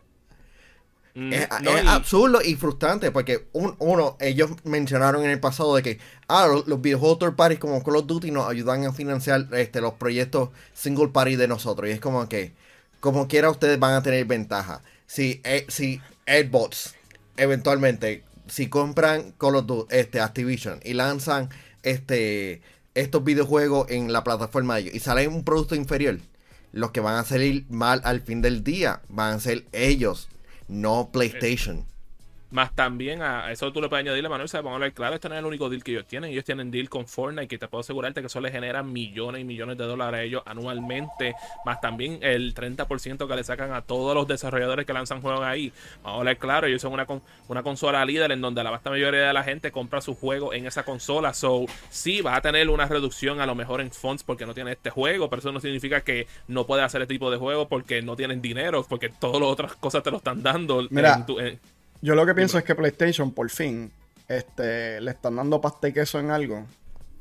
Mm, 1.15 1.33
Es, 1.33 1.47
no, 1.61 1.77
es 1.77 1.83
y- 1.85 1.87
absurdo 1.87 2.41
y 2.43 2.55
frustrante 2.55 3.11
porque 3.11 3.47
un- 3.53 3.75
uno, 3.79 4.15
ellos 4.19 4.51
mencionaron 4.63 5.23
en 5.23 5.31
el 5.31 5.39
pasado 5.39 5.75
de 5.75 5.81
que 5.83 5.99
ah, 6.27 6.47
los, 6.47 6.67
los 6.67 6.81
videojuegos 6.81 7.19
third 7.19 7.35
party 7.35 7.57
como 7.57 7.81
Call 7.83 7.95
of 7.95 8.05
Duty 8.07 8.29
nos 8.31 8.47
ayudan 8.49 8.85
a 8.85 8.91
financiar 8.93 9.47
este, 9.53 9.81
los 9.81 9.93
proyectos 9.93 10.49
single 10.73 11.07
party 11.07 11.35
de 11.37 11.47
nosotros. 11.47 11.89
Y 11.89 11.93
es 11.93 11.99
como 12.01 12.27
que, 12.29 12.51
como 12.99 13.27
quiera, 13.27 13.49
ustedes 13.49 13.79
van 13.79 13.93
a 13.93 14.03
tener 14.03 14.25
ventaja. 14.25 14.81
Si, 15.07 15.41
eh, 15.45 15.65
si 15.69 15.99
Xbox 16.27 16.93
eventualmente, 17.37 18.23
si 18.49 18.67
compran 18.67 19.33
Call 19.37 19.55
of 19.55 19.65
Duty, 19.65 19.95
este, 19.95 20.19
Activision 20.19 20.79
y 20.83 20.93
lanzan 20.93 21.49
este, 21.83 22.61
estos 22.95 23.23
videojuegos 23.23 23.89
en 23.89 24.11
la 24.11 24.23
plataforma 24.23 24.75
de 24.75 24.81
ellos 24.81 24.95
y 24.95 24.99
sale 24.99 25.27
un 25.27 25.43
producto 25.43 25.75
inferior, 25.75 26.19
los 26.71 26.91
que 26.91 26.99
van 26.99 27.15
a 27.15 27.23
salir 27.23 27.65
mal 27.69 28.01
al 28.03 28.21
fin 28.21 28.41
del 28.41 28.63
día 28.63 29.01
van 29.09 29.35
a 29.35 29.39
ser 29.39 29.65
ellos, 29.71 30.29
no 30.67 31.09
PlayStation. 31.11 31.85
Más 32.51 32.73
también 32.75 33.21
a 33.21 33.51
eso 33.51 33.71
tú 33.71 33.79
le 33.81 33.89
puedes 33.89 34.03
añadirle, 34.03 34.27
Manuel. 34.27 34.49
Vamos 34.51 34.71
a 34.71 34.73
hablar 34.75 34.91
claro, 34.93 35.13
este 35.15 35.29
no 35.29 35.35
es 35.35 35.39
el 35.39 35.45
único 35.45 35.69
deal 35.69 35.83
que 35.83 35.91
ellos 35.91 36.07
tienen. 36.07 36.31
Ellos 36.31 36.43
tienen 36.45 36.71
deal 36.71 36.89
con 36.89 37.05
Fortnite, 37.07 37.47
que 37.47 37.57
te 37.59 37.67
puedo 37.67 37.81
asegurarte 37.81 38.21
que 38.21 38.27
eso 38.27 38.41
les 38.41 38.51
genera 38.51 38.81
millones 38.81 39.41
y 39.41 39.43
millones 39.43 39.77
de 39.77 39.83
dólares 39.85 40.19
a 40.19 40.23
ellos 40.23 40.41
anualmente. 40.45 41.35
Más 41.65 41.79
también 41.81 42.19
el 42.21 42.53
30% 42.53 43.27
que 43.27 43.35
le 43.35 43.43
sacan 43.43 43.71
a 43.73 43.81
todos 43.81 44.15
los 44.15 44.27
desarrolladores 44.27 44.85
que 44.85 44.93
lanzan 44.93 45.21
juegos 45.21 45.41
ahí. 45.43 45.71
Vamos 46.03 46.17
a 46.17 46.19
hablar 46.19 46.37
claro, 46.37 46.67
ellos 46.67 46.81
son 46.81 46.93
una, 46.93 47.05
con- 47.05 47.21
una 47.47 47.61
consola 47.63 48.03
líder 48.05 48.31
en 48.31 48.41
donde 48.41 48.63
la 48.63 48.71
vasta 48.71 48.89
mayoría 48.89 49.27
de 49.27 49.33
la 49.33 49.43
gente 49.43 49.71
compra 49.71 50.01
su 50.01 50.15
juego 50.15 50.53
en 50.53 50.65
esa 50.65 50.83
consola. 50.83 51.33
So, 51.33 51.65
sí, 51.89 52.21
vas 52.21 52.37
a 52.37 52.41
tener 52.41 52.69
una 52.69 52.87
reducción 52.87 53.41
a 53.41 53.45
lo 53.45 53.55
mejor 53.55 53.81
en 53.81 53.91
fonts 53.91 54.23
porque 54.23 54.45
no 54.45 54.53
tienes 54.53 54.75
este 54.77 54.89
juego, 54.89 55.29
pero 55.29 55.39
eso 55.41 55.51
no 55.51 55.59
significa 55.59 56.01
que 56.01 56.25
no 56.47 56.65
puedes 56.65 56.83
hacer 56.85 57.01
este 57.03 57.13
tipo 57.13 57.29
de 57.29 57.37
juego 57.37 57.67
porque 57.67 58.01
no 58.01 58.15
tienen 58.15 58.41
dinero, 58.41 58.85
porque 58.89 59.09
todas 59.09 59.39
las 59.39 59.49
otras 59.49 59.75
cosas 59.75 60.01
te 60.03 60.09
lo 60.11 60.17
están 60.17 60.41
dando. 60.41 60.81
Mira, 60.89 61.09
en 61.19 61.25
tu- 61.25 61.39
en- 61.39 61.59
Yo 62.01 62.15
lo 62.15 62.25
que 62.25 62.33
pienso 62.33 62.57
es 62.57 62.63
que 62.63 62.75
PlayStation, 62.75 63.31
por 63.31 63.49
fin, 63.49 63.91
este, 64.27 65.01
le 65.01 65.11
están 65.11 65.35
dando 65.35 65.59
pasta 65.61 65.87
y 65.87 65.93
queso 65.93 66.19
en 66.19 66.31
algo. 66.31 66.65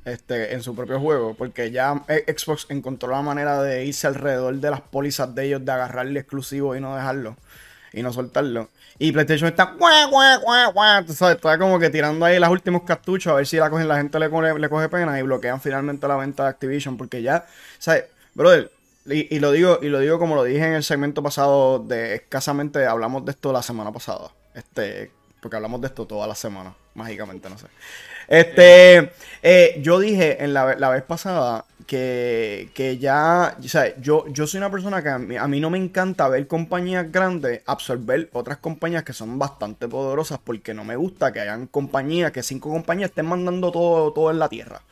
Este, 0.04 0.54
en 0.54 0.62
su 0.62 0.74
propio 0.74 0.98
juego. 1.00 1.34
Porque 1.34 1.70
ya 1.70 2.02
eh, 2.08 2.24
Xbox 2.34 2.66
encontró 2.70 3.10
la 3.10 3.20
manera 3.22 3.60
de 3.62 3.84
irse 3.84 4.06
alrededor 4.06 4.54
de 4.54 4.70
las 4.70 4.80
pólizas 4.80 5.34
de 5.34 5.46
ellos, 5.46 5.64
de 5.64 5.72
agarrarle 5.72 6.20
exclusivo 6.20 6.74
y 6.76 6.80
no 6.80 6.94
dejarlo. 6.96 7.36
Y 7.92 8.02
no 8.02 8.12
soltarlo. 8.12 8.68
Y 8.98 9.12
PlayStation 9.12 9.48
está 9.48 9.76
tú 11.06 11.12
sabes, 11.12 11.36
está 11.36 11.58
como 11.58 11.78
que 11.78 11.88
tirando 11.90 12.24
ahí 12.24 12.38
los 12.38 12.48
últimos 12.48 12.82
cartuchos 12.82 13.32
a 13.32 13.36
ver 13.36 13.46
si 13.46 13.56
la, 13.56 13.70
cogen, 13.70 13.86
la 13.88 13.96
gente 13.96 14.18
le, 14.18 14.28
coge- 14.30 14.58
le 14.58 14.68
coge 14.68 14.88
pena 14.88 15.18
y 15.18 15.22
bloquean 15.22 15.60
finalmente 15.60 16.06
la 16.08 16.16
venta 16.16 16.42
de 16.44 16.48
Activision. 16.50 16.96
Porque 16.96 17.22
ya, 17.22 17.46
¿sabes? 17.78 18.04
Brother, 18.34 18.70
y, 19.06 19.34
y 19.34 19.40
lo 19.40 19.52
digo, 19.52 19.78
y 19.82 19.88
lo 19.88 20.00
digo 20.00 20.18
como 20.18 20.34
lo 20.34 20.44
dije 20.44 20.66
en 20.66 20.74
el 20.74 20.84
segmento 20.84 21.22
pasado 21.22 21.78
de 21.80 22.14
escasamente 22.16 22.86
hablamos 22.86 23.24
de 23.24 23.32
esto 23.32 23.52
la 23.52 23.62
semana 23.62 23.92
pasada. 23.92 24.30
Este, 24.58 25.12
porque 25.40 25.56
hablamos 25.56 25.80
de 25.80 25.86
esto 25.86 26.04
toda 26.04 26.26
la 26.26 26.34
semana, 26.34 26.74
mágicamente, 26.94 27.48
no 27.48 27.56
sé. 27.56 27.66
Este, 28.26 29.12
eh, 29.42 29.78
yo 29.80 30.00
dije 30.00 30.42
en 30.42 30.52
la, 30.52 30.74
la 30.74 30.90
vez 30.90 31.02
pasada 31.04 31.64
que, 31.86 32.70
que 32.74 32.98
ya, 32.98 33.56
yo, 34.00 34.26
yo 34.28 34.46
soy 34.46 34.58
una 34.58 34.70
persona 34.70 35.02
que 35.02 35.08
a 35.08 35.18
mí, 35.18 35.36
a 35.36 35.46
mí 35.46 35.60
no 35.60 35.70
me 35.70 35.78
encanta 35.78 36.28
ver 36.28 36.46
compañías 36.46 37.10
grandes 37.10 37.62
absorber 37.66 38.28
otras 38.32 38.58
compañías 38.58 39.04
que 39.04 39.12
son 39.12 39.38
bastante 39.38 39.86
poderosas 39.88 40.40
porque 40.42 40.74
no 40.74 40.84
me 40.84 40.96
gusta 40.96 41.32
que 41.32 41.40
hayan 41.40 41.68
compañías, 41.68 42.32
que 42.32 42.42
cinco 42.42 42.68
compañías 42.70 43.10
estén 43.10 43.26
mandando 43.26 43.70
todo, 43.70 44.12
todo 44.12 44.30
en 44.30 44.40
la 44.40 44.48
tierra. 44.48 44.82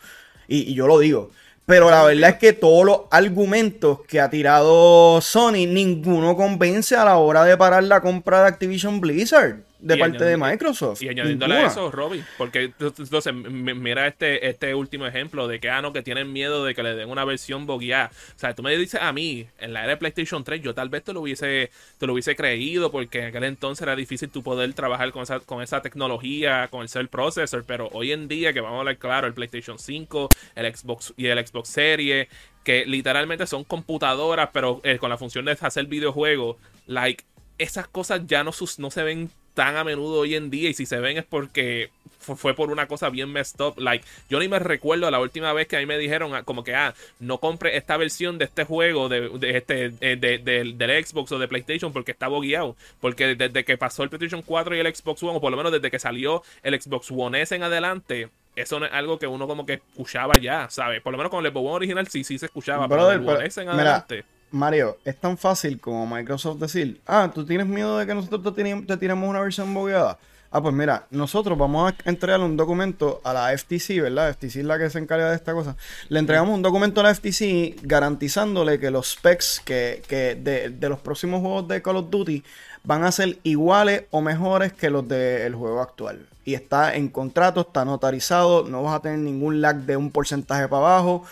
Y 0.49 0.75
yo 0.75 0.87
lo 0.87 1.01
digo. 1.01 1.33
Pero 1.67 1.91
la 1.91 2.05
verdad 2.05 2.31
es 2.31 2.37
que 2.37 2.53
todos 2.53 2.87
los 2.87 3.01
argumentos 3.11 3.99
que 4.07 4.21
ha 4.21 4.31
tirado 4.31 5.21
Sony, 5.21 5.67
ninguno 5.67 6.37
convence 6.37 6.95
a 6.95 7.05
la 7.05 7.17
hora 7.17 7.45
de 7.45 7.57
parar 7.57 7.83
la 7.83 8.01
compra 8.01 8.43
de 8.43 8.49
Activision 8.49 9.01
Blizzard. 9.01 9.66
De 9.79 9.97
Y 9.97 9.99
parte 9.99 10.25
de 10.25 10.37
Microsoft. 10.37 11.03
Y 11.03 11.09
añadiéndole 11.09 11.55
a 11.55 11.67
eso, 11.67 11.91
Robin, 11.91 12.25
porque 12.39 12.73
entonces 12.79 13.33
mira 13.35 14.07
este, 14.07 14.49
este 14.49 14.75
último 14.75 15.07
ejemplo 15.07 15.47
de 15.49 15.61
que, 15.61 15.69
ah, 15.69 15.83
no, 15.83 15.93
que 15.93 16.03
tienen 16.03 16.33
miedo 16.33 16.65
de 16.65 16.75
que 16.75 16.83
le 16.83 16.95
den 16.95 17.09
una 17.11 17.25
versión 17.25 17.67
bogueada. 17.67 18.11
O 18.35 18.39
sea, 18.39 18.55
tú 18.55 18.63
me 18.63 18.77
dices 18.77 19.01
a 19.03 19.13
mí, 19.13 19.47
en 19.59 19.73
la 19.73 19.81
era 19.81 19.91
de 19.91 19.97
PlayStation 19.97 20.43
3, 20.45 20.63
yo 20.63 20.75
tal 20.75 20.89
vez 20.89 21.05
te 21.05 21.13
lo 21.13 21.21
hubiese, 21.21 21.71
te 21.99 22.07
lo 22.07 22.15
hubiese 22.15 22.35
creído, 22.37 22.91
porque 22.91 23.21
en 23.21 23.25
aquel 23.27 23.45
entonces 23.45 23.83
era 23.83 23.95
difícil 23.97 24.31
tu 24.31 24.43
poder 24.43 24.73
trabajar 24.75 25.13
con 25.13 25.23
esa, 25.23 25.41
con 25.41 25.63
esa 25.63 25.83
tecnología, 25.83 26.69
con 26.71 26.83
el 26.83 26.89
cell 26.89 27.07
processor, 27.09 27.65
pero 27.65 27.89
hoy 27.93 28.13
en 28.13 28.29
día, 28.29 28.53
que 28.53 28.61
vamos 28.61 28.77
a 28.77 28.81
hablar 28.81 28.97
claro, 28.99 29.27
el 29.27 29.35
PlayStation 29.35 29.79
5, 29.79 30.31
el 30.55 30.75
Xbox 30.75 31.13
y 31.17 31.27
el 31.27 31.47
Xbox 31.47 31.69
Series, 31.69 32.29
que 32.65 32.85
literalmente 32.87 33.47
son 33.47 33.65
computadoras, 33.65 34.51
pero 34.53 34.81
eh, 34.85 34.99
con 34.99 35.11
la 35.11 35.17
función 35.19 35.45
de 35.45 35.57
hacer 35.61 35.87
videojuegos, 35.87 36.57
like, 36.87 37.25
esas 37.59 37.89
cosas 37.89 38.23
ya 38.27 38.43
no, 38.45 38.53
sus- 38.53 38.79
no 38.79 38.91
se 38.91 39.03
ven 39.03 39.31
tan 39.57 39.77
a 39.77 39.85
menudo 39.85 40.21
hoy 40.21 40.35
en 40.35 40.51
día 40.51 40.69
y 40.69 40.75
si 40.75 40.85
se 40.85 41.01
ven 41.01 41.17
es 41.17 41.25
porque 41.25 41.89
fu- 42.21 42.37
fue 42.37 42.55
por 42.55 42.71
una 42.71 42.87
cosa 42.87 43.09
bien 43.09 43.33
messed 43.33 43.59
up. 43.61 43.75
Like, 43.79 44.05
yo 44.29 44.39
ni 44.39 44.49
me 44.49 44.59
recuerdo 44.59 45.11
la 45.11 45.19
última 45.19 45.53
vez 45.55 45.67
que 45.67 45.77
a 45.77 45.81
mí 45.81 45.87
me 45.87 45.97
dijeron 45.97 46.35
ah, 46.35 46.43
como 46.43 46.63
que, 46.63 46.75
ah, 46.75 46.95
no 47.21 47.39
compre 47.39 47.77
esta 47.79 47.97
versión 47.97 48.37
de 48.37 48.45
este 48.45 48.65
juego 48.65 49.09
de, 49.09 49.31
de 49.31 49.57
este 49.57 49.87
eh, 50.03 50.17
de- 50.17 50.39
del- 50.39 50.77
del 50.77 51.05
Xbox 51.07 51.33
o 51.33 51.39
de 51.39 51.49
PlayStation 51.49 51.91
porque 51.93 52.11
está 52.13 52.29
bogueado. 52.29 52.77
Porque 53.01 53.35
desde 53.35 53.65
que 53.65 53.79
pasó 53.79 54.03
el 54.03 54.11
PlayStation 54.11 54.43
4 54.43 54.77
y 54.77 54.81
el 54.81 54.95
Xbox 54.95 55.23
One, 55.23 55.39
o 55.39 55.41
por 55.41 55.51
lo 55.51 55.57
menos 55.57 55.73
desde 55.73 55.91
que 55.91 55.99
salió 55.99 56.43
el 56.63 56.79
Xbox 56.81 57.11
One 57.11 57.41
S 57.41 57.55
en 57.57 57.63
adelante, 57.63 58.29
eso 58.57 58.79
no 58.79 58.85
es 58.87 58.93
algo 58.93 59.19
que 59.19 59.27
uno 59.27 59.47
como 59.47 59.65
que 59.65 59.75
escuchaba 59.75 60.35
ya, 60.41 60.69
¿sabes? 60.69 61.01
Por 61.01 61.13
lo 61.13 61.17
menos 61.19 61.31
con 61.31 61.45
el 61.45 61.51
Xbox 61.51 61.65
One 61.67 61.75
original 61.77 62.07
sí, 62.09 62.25
sí 62.25 62.39
se 62.39 62.47
escuchaba, 62.47 62.87
pero 62.89 63.11
el 63.13 63.21
One 63.39 63.47
S 63.47 63.61
en 63.61 63.69
mira, 63.69 63.81
adelante. 63.81 64.25
Mario, 64.57 64.99
es 65.05 65.17
tan 65.17 65.39
fácil 65.39 65.81
como 65.81 66.07
Microsoft 66.07 66.59
decir, 66.59 67.01
ah, 67.07 67.31
tú 67.33 67.45
tienes 67.45 67.67
miedo 67.67 67.99
de 67.99 68.07
que 68.07 68.15
nosotros 68.15 68.55
te, 68.55 68.83
te 68.83 68.97
tiremos 68.97 69.29
una 69.29 69.41
versión 69.41 69.73
bogueada. 69.73 70.19
Ah, 70.51 70.63
pues 70.63 70.75
mira, 70.75 71.07
nosotros 71.11 71.59
vamos 71.59 71.93
a 71.93 72.09
entregarle 72.09 72.47
un 72.47 72.57
documento 72.57 73.21
a 73.25 73.33
la 73.33 73.57
FTC, 73.57 74.01
¿verdad? 74.01 74.33
FTC 74.33 74.57
es 74.57 74.65
la 74.65 74.79
que 74.79 74.89
se 74.89 74.99
encarga 74.99 75.29
de 75.31 75.37
esta 75.37 75.53
cosa. 75.53 75.77
Le 76.09 76.19
entregamos 76.19 76.55
un 76.55 76.63
documento 76.63 77.01
a 77.01 77.05
la 77.05 77.15
FTC 77.15 77.81
garantizándole 77.83 78.79
que 78.79 78.91
los 78.91 79.11
specs 79.11 79.61
que, 79.65 80.03
que 80.09 80.35
de, 80.37 80.71
de 80.71 80.89
los 80.89 81.01
próximos 81.01 81.41
juegos 81.41 81.69
de 81.69 81.83
Call 81.83 81.97
of 81.97 82.11
Duty 82.11 82.43
van 82.85 83.03
a 83.05 83.13
ser 83.13 83.39
iguales 83.43 84.05
o 84.11 84.21
mejores 84.21 84.73
que 84.73 84.89
los 84.89 85.07
del 85.07 85.55
juego 85.55 85.83
actual. 85.83 86.27
Y 86.45 86.55
está 86.55 86.95
en 86.95 87.09
contrato, 87.09 87.63
está 87.63 87.85
notarizado, 87.85 88.65
no 88.69 88.85
vas 88.85 88.95
a 88.95 89.01
tener 89.01 89.19
ningún 89.19 89.61
lag 89.61 89.77
de 89.79 89.97
un 89.97 90.13
porcentaje 90.13 90.69
para 90.69 90.87
abajo. 90.87 91.25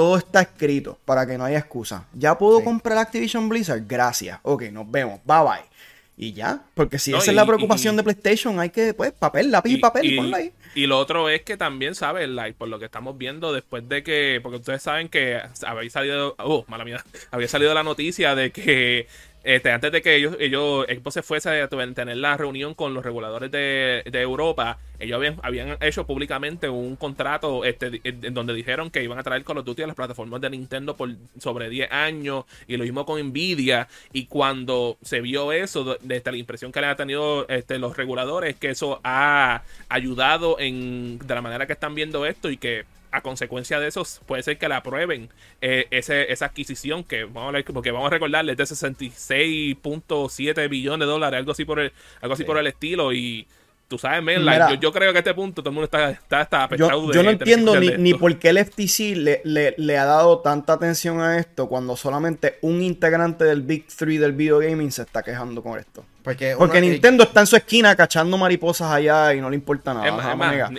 Todo 0.00 0.16
está 0.16 0.40
escrito 0.40 0.98
para 1.04 1.26
que 1.26 1.36
no 1.36 1.44
haya 1.44 1.58
excusa. 1.58 2.06
¿Ya 2.14 2.38
puedo 2.38 2.58
Sí. 2.60 2.64
comprar 2.64 2.96
Activision 2.96 3.48
Blizzard? 3.50 3.82
Gracias. 3.86 4.38
Ok, 4.42 4.62
nos 4.72 4.90
vemos. 4.90 5.20
Bye 5.24 5.36
bye. 5.42 5.70
Y 6.16 6.32
ya, 6.32 6.62
porque 6.74 6.98
si 6.98 7.10
No, 7.12 7.18
esa 7.18 7.26
y- 7.26 7.30
es 7.30 7.36
la 7.36 7.44
preocupación 7.46 7.94
y- 7.94 7.96
de 7.98 8.02
PlayStation, 8.02 8.58
hay 8.60 8.70
que, 8.70 8.94
pues, 8.94 9.12
papel, 9.12 9.50
lápiz 9.50 9.70
y, 9.72 9.76
papel, 9.78 10.04
y, 10.06 10.16
ponla 10.16 10.36
ahí. 10.38 10.52
y 10.74 10.86
lo 10.86 10.98
otro 10.98 11.28
es 11.28 11.42
que 11.42 11.56
también, 11.56 11.94
¿sabes? 11.94 12.28
Like, 12.28 12.56
por 12.58 12.68
lo 12.68 12.78
que 12.78 12.84
estamos 12.86 13.16
viendo 13.18 13.52
después 13.52 13.88
de 13.88 14.02
que, 14.02 14.38
porque 14.42 14.56
ustedes 14.58 14.82
saben 14.82 15.08
que 15.08 15.40
había 15.66 15.90
salido, 15.90 16.34
oh, 16.38 16.64
mala 16.68 16.84
mía, 16.84 17.02
había 17.30 17.48
salido 17.48 17.72
la 17.74 17.82
noticia 17.82 18.34
de 18.34 18.52
que 18.52 19.06
este, 19.42 19.72
antes 19.72 19.90
de 19.92 20.02
que 20.02 20.16
ellos, 20.16 20.36
ellos 20.38 20.86
Xbox 20.86 21.14
se 21.14 21.22
fuese 21.22 21.62
a 21.62 21.68
tener 21.68 22.16
la 22.16 22.36
reunión 22.36 22.74
con 22.74 22.94
los 22.94 23.04
reguladores 23.04 23.50
de, 23.50 24.02
de 24.04 24.20
Europa, 24.20 24.78
ellos 24.98 25.16
habían, 25.16 25.36
habían 25.42 25.76
hecho 25.80 26.06
públicamente 26.06 26.68
un 26.68 26.96
contrato 26.96 27.64
este, 27.64 28.00
en 28.04 28.34
donde 28.34 28.52
dijeron 28.52 28.90
que 28.90 29.02
iban 29.02 29.18
a 29.18 29.22
traer 29.22 29.44
Call 29.44 29.58
of 29.58 29.64
Duty 29.64 29.82
a 29.82 29.86
las 29.86 29.96
plataformas 29.96 30.42
de 30.42 30.50
Nintendo 30.50 30.94
por 30.94 31.10
sobre 31.38 31.70
10 31.70 31.90
años 31.90 32.44
y 32.68 32.76
lo 32.76 32.84
mismo 32.84 33.06
con 33.06 33.20
Nvidia 33.20 33.88
y 34.12 34.26
cuando 34.26 34.98
se 35.02 35.22
vio 35.22 35.52
eso, 35.52 35.96
desde 36.02 36.30
la 36.30 36.36
impresión 36.36 36.70
que 36.70 36.80
le 36.82 36.88
han 36.88 36.96
tenido 36.96 37.48
este, 37.48 37.78
los 37.78 37.96
reguladores, 37.96 38.56
que 38.56 38.70
eso 38.70 39.00
ha 39.02 39.62
ayudado 39.88 40.58
en 40.60 41.18
de 41.18 41.34
la 41.34 41.40
manera 41.40 41.66
que 41.66 41.72
están 41.72 41.94
viendo 41.94 42.26
esto 42.26 42.50
y 42.50 42.58
que 42.58 42.84
a 43.12 43.20
consecuencia 43.22 43.80
de 43.80 43.88
eso 43.88 44.04
puede 44.26 44.42
ser 44.42 44.58
que 44.58 44.68
la 44.68 44.78
aprueben 44.78 45.28
eh, 45.60 45.86
ese, 45.90 46.32
esa 46.32 46.46
adquisición 46.46 47.04
que 47.04 47.24
vamos 47.24 47.48
a 47.48 47.52
ver, 47.52 47.64
porque 47.64 47.90
vamos 47.90 48.06
a 48.06 48.10
recordarles 48.10 48.56
de 48.56 48.64
66.7 48.64 50.68
billones 50.68 51.06
de 51.06 51.12
dólares, 51.12 51.38
algo 51.38 51.52
así 51.52 51.64
por 51.64 51.80
el, 51.80 51.92
algo 52.20 52.34
así 52.34 52.44
por 52.44 52.58
el 52.58 52.66
estilo 52.66 53.12
y 53.12 53.46
tú 53.88 53.98
sabes, 53.98 54.22
like, 54.24 54.40
Mira. 54.40 54.70
yo, 54.70 54.76
yo 54.80 54.92
creo 54.92 55.10
que 55.12 55.18
a 55.18 55.20
este 55.20 55.34
punto 55.34 55.62
todo 55.62 55.70
el 55.70 55.74
mundo 55.74 55.86
está, 55.86 56.10
está, 56.10 56.42
está 56.42 56.62
apestado 56.64 57.00
Yo, 57.02 57.08
de 57.08 57.14
yo 57.14 57.22
no 57.24 57.30
entiendo 57.30 57.78
ni, 57.80 57.88
ni 57.98 58.14
por 58.14 58.36
qué 58.38 58.50
el 58.50 58.64
FTC 58.64 59.16
le, 59.16 59.40
le- 59.42 59.74
le 59.76 59.98
ha 59.98 60.04
dado 60.04 60.38
tanta 60.38 60.74
atención 60.74 61.20
a 61.20 61.38
esto 61.38 61.68
cuando 61.68 61.96
solamente 61.96 62.58
un 62.60 62.82
integrante 62.82 63.44
del 63.44 63.62
Big 63.62 63.88
Three 63.88 64.18
del 64.18 64.32
video 64.32 64.58
gaming 64.60 64.92
se 64.92 65.02
está 65.02 65.24
quejando 65.24 65.60
con 65.62 65.76
esto. 65.76 66.04
Porque, 66.22 66.54
Porque 66.56 66.78
una- 66.78 66.86
Nintendo 66.86 67.24
está 67.24 67.40
en 67.40 67.46
su 67.48 67.56
esquina 67.56 67.96
cachando 67.96 68.38
mariposas 68.38 68.92
allá 68.92 69.34
y 69.34 69.40
no 69.40 69.50
le 69.50 69.56
importa 69.56 69.92
nada. 69.92 70.06
Es 70.06 70.12
más, 70.12 70.30
es 70.30 70.36
más. 70.36 70.70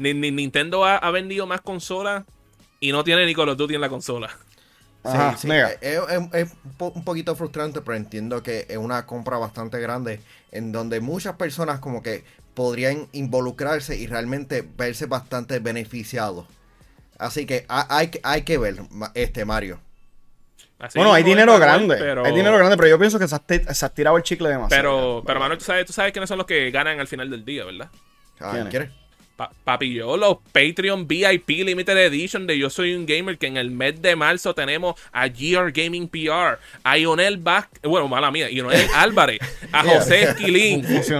Ni- 0.00 0.14
ni- 0.14 0.30
ni- 0.30 0.30
Nintendo 0.32 0.84
ha, 0.84 0.96
ha 0.96 1.10
vendido 1.10 1.46
más 1.46 1.60
consolas 1.60 2.24
y 2.80 2.92
no 2.92 3.04
tiene 3.04 3.26
ni 3.26 3.34
Call 3.34 3.48
of 3.50 3.56
Duty 3.58 3.74
en 3.74 3.80
la 3.80 3.88
consola. 3.88 4.30
Ajá, 5.02 5.32
Sí, 5.32 5.42
sí, 5.42 5.48
nega. 5.48 5.70
es, 5.70 5.80
es- 5.82 6.34
es 6.34 6.52
un 6.64 6.72
po- 6.76 6.92
un 6.94 7.04
poquito 7.04 7.34
frustrante, 7.34 7.80
pero 7.80 7.96
entiendo 7.96 8.42
que 8.42 8.66
es 8.68 8.76
una 8.76 9.06
compra 9.06 9.38
bastante 9.38 9.78
grande 9.80 10.20
en 10.52 10.72
donde 10.72 11.00
muchas 11.00 11.36
personas 11.36 11.80
como 11.80 12.02
que 12.02 12.24
podrían 12.54 13.08
involucrarse 13.12 13.96
y 13.96 14.06
realmente 14.06 14.66
verse 14.76 15.06
bastante 15.06 15.58
beneficiados. 15.58 16.46
Así 17.18 17.46
que 17.46 17.64
ha- 17.68 17.86
hay, 17.96 18.08
que- 18.08 18.20
hay 18.24 18.42
que 18.42 18.58
ver, 18.58 18.76
este 19.14 19.44
Mario. 19.44 19.80
Así 20.78 20.98
Bueno, 20.98 21.12
hay 21.12 21.22
dinero 21.22 21.58
grande. 21.58 21.96
pero- 21.98 22.24
Hay 22.24 22.32
dinero 22.34 22.56
grande, 22.56 22.76
pero 22.76 22.88
yo 22.88 22.98
pienso 22.98 23.18
que 23.18 23.28
se 23.28 23.34
ha, 23.34 23.38
esti- 23.46 23.70
se 23.72 23.86
ha 23.86 23.88
tirado 23.90 24.16
el 24.16 24.22
chicle 24.22 24.48
demasiado. 24.48 24.82
Pero, 24.82 25.22
pero 25.26 25.40
Manuel, 25.40 25.58
tú 25.58 25.64
sabes, 25.64 25.84
tú 25.86 25.92
sabes 25.92 26.12
quiénes 26.12 26.28
son 26.28 26.38
los 26.38 26.46
que 26.46 26.70
ganan 26.70 26.98
al 27.00 27.06
final 27.06 27.28
del 27.30 27.44
día, 27.44 27.64
¿verdad? 27.66 27.90
Ah, 28.40 28.50
¿Quién 28.52 28.62
es? 28.64 28.70
¿Quieres? 28.70 28.90
Pa- 29.40 29.50
papi, 29.64 29.94
yo 29.94 30.18
los 30.18 30.36
Patreon 30.52 31.08
VIP 31.08 31.48
Limited 31.64 31.96
Edition 31.96 32.46
de 32.46 32.58
Yo 32.58 32.68
Soy 32.68 32.92
un 32.92 33.06
Gamer, 33.06 33.38
que 33.38 33.46
en 33.46 33.56
el 33.56 33.70
mes 33.70 34.02
de 34.02 34.14
marzo 34.14 34.52
tenemos 34.54 35.00
a 35.12 35.28
GR 35.28 35.72
Gaming 35.72 36.08
PR, 36.08 36.58
a 36.84 36.98
Ionel 36.98 37.38
Vázquez, 37.38 37.80
bueno, 37.84 38.06
mala 38.06 38.30
mía, 38.30 38.50
Ionel 38.50 38.86
Álvarez, 38.94 39.38
a 39.72 39.82
José 39.82 40.24
Esquilín, 40.24 40.84
José 41.10 41.14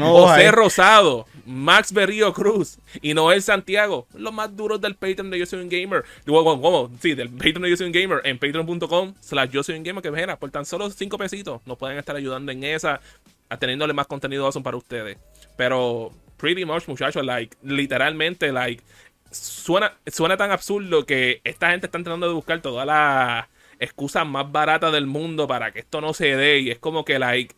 ahí. 0.44 0.50
Rosado, 0.50 1.26
Max 1.46 1.94
Berrío 1.94 2.30
Cruz 2.34 2.76
y 3.00 3.14
Noel 3.14 3.40
Santiago, 3.40 4.06
los 4.12 4.34
más 4.34 4.54
duros 4.54 4.82
del 4.82 4.96
Patreon 4.96 5.30
de 5.30 5.38
Yo 5.38 5.46
Soy 5.46 5.60
un 5.60 5.70
Gamer. 5.70 6.04
Digo, 6.26 6.44
¿cómo? 6.44 6.60
cómo? 6.60 6.90
Sí, 7.00 7.14
del 7.14 7.30
Patreon 7.30 7.62
de 7.62 7.70
Yo 7.70 7.76
Soy 7.78 7.86
un 7.86 7.92
Gamer 7.92 8.20
en 8.24 8.38
patreon.com 8.38 9.14
slash 9.18 9.48
Yo 9.48 9.62
Soy 9.62 9.76
un 9.78 9.82
Gamer, 9.82 10.02
que 10.02 10.10
mira, 10.10 10.38
por 10.38 10.50
tan 10.50 10.66
solo 10.66 10.90
5 10.90 11.16
pesitos 11.16 11.62
nos 11.64 11.78
pueden 11.78 11.96
estar 11.96 12.14
ayudando 12.14 12.52
en 12.52 12.64
esa, 12.64 13.00
a 13.48 13.56
teniéndole 13.56 13.94
más 13.94 14.06
contenido 14.06 14.44
awesome 14.44 14.62
para 14.62 14.76
ustedes. 14.76 15.16
Pero, 15.56 16.12
pretty 16.40 16.64
much, 16.64 16.88
muchachos, 16.88 17.24
like, 17.24 17.56
literalmente, 17.62 18.50
like, 18.52 18.82
suena, 19.30 19.92
suena 20.06 20.36
tan 20.36 20.50
absurdo 20.50 21.04
que 21.04 21.40
esta 21.44 21.70
gente 21.70 21.86
está 21.86 21.98
tratando 22.02 22.28
de 22.28 22.34
buscar 22.34 22.60
todas 22.62 22.86
las 22.86 23.46
excusas 23.78 24.26
más 24.26 24.50
baratas 24.50 24.92
del 24.92 25.06
mundo 25.06 25.46
para 25.46 25.72
que 25.72 25.80
esto 25.80 26.00
no 26.00 26.14
se 26.14 26.36
dé. 26.36 26.60
Y 26.60 26.70
es 26.70 26.78
como 26.78 27.04
que, 27.04 27.18
like, 27.18 27.54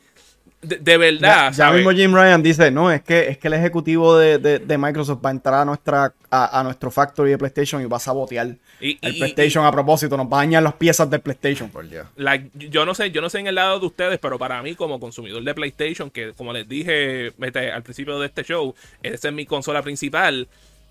de, 0.62 0.96
verdad, 0.96 1.48
ya 1.48 1.52
¿sabes? 1.52 1.76
mismo 1.84 1.90
Jim 1.90 2.14
Ryan 2.14 2.42
dice, 2.42 2.70
no, 2.70 2.90
es 2.92 3.02
que, 3.02 3.28
es 3.28 3.38
que 3.38 3.48
el 3.48 3.54
ejecutivo 3.54 4.16
de, 4.16 4.38
de- 4.38 4.58
de 4.60 4.78
Microsoft 4.78 5.18
va 5.24 5.30
a 5.30 5.32
entrar 5.32 5.54
a 5.54 5.64
nuestra 5.64 6.14
a, 6.30 6.60
a 6.60 6.62
nuestro 6.62 6.90
factory 6.90 7.30
de 7.30 7.38
PlayStation 7.38 7.82
y 7.82 7.86
va 7.86 7.96
a 7.96 8.00
sabotear 8.00 8.46
Y- 8.80 8.98
el 9.02 9.16
y- 9.16 9.18
PlayStation 9.18 9.64
a 9.66 9.72
propósito, 9.72 10.16
nos 10.16 10.26
va 10.26 10.36
a 10.38 10.40
dañar 10.42 10.62
las 10.62 10.74
piezas 10.74 11.10
del 11.10 11.20
PlayStation. 11.20 11.68
Por 11.68 11.88
Dios. 11.88 12.06
yo 12.54 12.86
no 12.86 12.94
sé, 12.94 13.10
yo 13.10 13.20
no 13.20 13.28
sé 13.28 13.40
en 13.40 13.48
el 13.48 13.56
lado 13.56 13.80
de 13.80 13.86
ustedes, 13.86 14.18
pero 14.20 14.38
para 14.38 14.62
mí 14.62 14.74
como 14.76 15.00
consumidor 15.00 15.42
de 15.42 15.52
PlayStation, 15.54 16.10
que 16.10 16.32
como 16.32 16.52
les 16.52 16.68
dije 16.68 17.32
este, 17.38 17.70
al 17.72 17.82
principio 17.82 18.18
de 18.20 18.26
este 18.26 18.44
show, 18.44 18.74
esa 19.02 19.28
es 19.28 19.34
mi 19.34 19.44
consola 19.46 19.82
principal. 19.82 20.46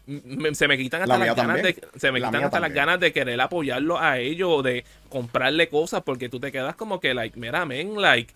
m- 0.07 0.53
se 0.53 0.67
me 0.67 0.77
quitan 0.77 1.03
hasta 1.03 1.17
La 1.17 1.25
las 1.27 1.35
ganas 1.35 1.61
de 1.63 1.81
se 1.97 2.11
me 2.11 2.19
La 2.19 2.27
quitan 2.27 2.43
hasta 2.43 2.59
las 2.59 2.73
ganas 2.73 2.99
de 2.99 3.13
querer 3.13 3.39
apoyarlo 3.39 3.97
a 3.99 4.19
ellos 4.19 4.49
o 4.51 4.61
de 4.61 4.83
comprarle 5.09 5.69
cosas 5.69 6.01
porque 6.03 6.27
tú 6.27 6.39
te 6.41 6.51
quedas 6.51 6.75
como 6.75 6.99
que 6.99 7.13
like 7.13 7.39
mira 7.39 7.65
men 7.65 8.01
like 8.01 8.33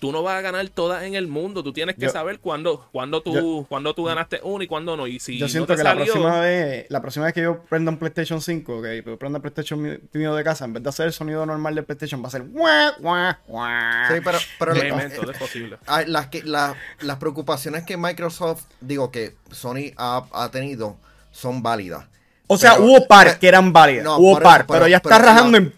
tú 0.00 0.12
no 0.12 0.22
vas 0.22 0.38
a 0.38 0.40
ganar 0.40 0.68
todas 0.68 1.02
en 1.02 1.14
el 1.14 1.26
mundo 1.26 1.62
tú 1.64 1.72
tienes 1.72 1.96
que 1.96 2.02
Yo- 2.06 2.10
saber 2.10 2.38
cuándo 2.40 2.88
cuándo 2.92 3.20
tú 3.22 3.34
yo- 3.34 3.66
cuándo 3.68 3.94
tú 3.94 4.04
ganaste 4.04 4.40
uno 4.42 4.62
y 4.62 4.66
cuándo 4.66 4.96
no 4.96 5.06
y 5.06 5.18
si 5.18 5.38
yo 5.38 5.46
no 5.46 5.50
siento 5.50 5.66
te 5.72 5.76
que 5.78 5.82
la 5.82 5.90
salió- 5.90 6.04
próxima 6.04 6.40
vez, 6.40 6.86
la 6.88 7.00
próxima 7.00 7.24
vez 7.26 7.34
que 7.34 7.42
yo 7.42 7.62
prenda 7.68 7.90
un 7.90 7.98
PlayStation 7.98 8.40
5, 8.40 8.80
que 8.82 9.02
yo 9.04 9.18
prenda 9.18 9.38
el 9.38 9.42
PlayStation 9.42 10.00
mío 10.12 10.34
de 10.34 10.44
casa, 10.44 10.64
en 10.66 10.72
vez 10.74 10.82
de 10.82 10.88
hacer 10.88 11.06
el 11.06 11.12
sonido 11.12 11.44
normal 11.46 11.74
del 11.74 11.84
PlayStation, 11.84 12.22
va 12.22 12.28
a 12.28 12.30
ser. 12.30 12.42
Sí, 12.42 14.20
pero, 14.24 14.38
pero 14.58 14.74
la- 14.74 15.10
todo 15.10 15.30
es 15.30 15.38
posible 15.38 15.78
las, 16.06 16.26
que, 16.28 16.42
la- 16.42 16.74
las 17.00 17.16
preocupaciones 17.18 17.84
que 17.84 17.96
Microsoft, 17.96 18.64
digo 18.80 19.10
que 19.10 19.34
Sony 19.50 19.92
ha, 19.96 20.24
ha 20.32 20.50
tenido, 20.50 20.96
son 21.32 21.62
válidas. 21.62 22.04
O 22.46 22.56
sea, 22.56 22.72
Pero- 22.74 22.84
hubo 22.84 23.06
par 23.06 23.38
que 23.38 23.46
eran 23.48 23.72
válidas. 23.72 24.04
No, 24.04 24.16
hubo 24.18 24.40
par, 24.40 24.66
pero, 24.66 24.78
pero- 24.80 24.88
ya 24.88 24.96
está 24.98 25.10
pero 25.10 25.24
rajando 25.24 25.60
no. 25.60 25.66
en. 25.66 25.74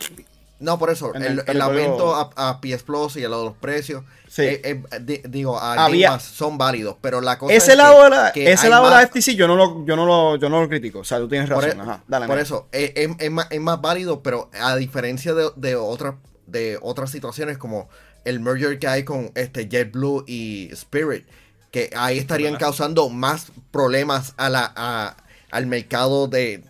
No, 0.60 0.78
por 0.78 0.90
eso, 0.90 1.14
En 1.14 1.22
el, 1.22 1.32
el 1.32 1.38
el 1.38 1.44
territorio- 1.46 1.64
aumento 1.64 2.14
a, 2.14 2.50
a 2.50 2.60
PS 2.60 2.82
Plus 2.84 3.16
y 3.16 3.24
a 3.24 3.28
los 3.30 3.56
precios, 3.56 4.04
Sí. 4.28 4.42
eh, 4.42 4.60
eh, 4.92 4.98
di- 5.00 5.22
digo, 5.26 5.58
a 5.58 5.84
Había- 5.86 6.08
Game 6.10 6.18
Pass 6.18 6.24
son 6.24 6.58
válidos, 6.58 6.96
pero 7.00 7.20
la 7.22 7.38
cosa 7.38 7.54
Ese 7.54 7.72
es 7.72 7.78
lado, 7.78 7.96
que- 7.96 8.04
de 8.04 8.10
la, 8.10 8.32
que 8.32 8.52
ese 8.52 8.68
lado 8.68 8.84
de 8.84 8.90
la 8.94 9.02
FTC 9.02 9.34
yo 9.36 9.48
no 9.48 9.56
lo, 9.56 9.84
yo 9.86 9.96
no 9.96 10.04
lo, 10.04 10.36
yo 10.36 10.48
no 10.50 10.60
lo 10.60 10.68
critico. 10.68 10.98
O 11.00 11.04
sea, 11.04 11.18
tú 11.18 11.28
tienes 11.28 11.48
Por, 11.50 11.64
razón. 11.64 11.78
e- 11.80 11.82
Ajá, 11.82 12.04
dale, 12.06 12.26
por 12.26 12.38
eso, 12.38 12.68
eh, 12.72 12.92
es, 12.94 13.08
es 13.18 13.30
más, 13.30 13.46
es 13.50 13.60
más 13.60 13.80
válido, 13.80 14.22
pero 14.22 14.50
a 14.60 14.76
diferencia 14.76 15.32
de, 15.34 15.50
de, 15.56 15.76
otras 15.76 16.14
de 16.46 16.78
otras 16.82 17.10
situaciones 17.10 17.56
como 17.58 17.88
el 18.24 18.40
merger 18.40 18.78
que 18.78 18.86
hay 18.86 19.04
con 19.04 19.32
este 19.36 19.66
JetBlue 19.68 20.24
y 20.26 20.68
Spirit, 20.72 21.24
que 21.70 21.90
ahí 21.96 22.18
estarían 22.18 22.56
causando 22.56 23.08
más 23.08 23.46
problemas 23.70 24.34
a 24.36 24.50
la, 24.50 25.16
al 25.50 25.66
mercado 25.66 26.28
de, 26.28 26.64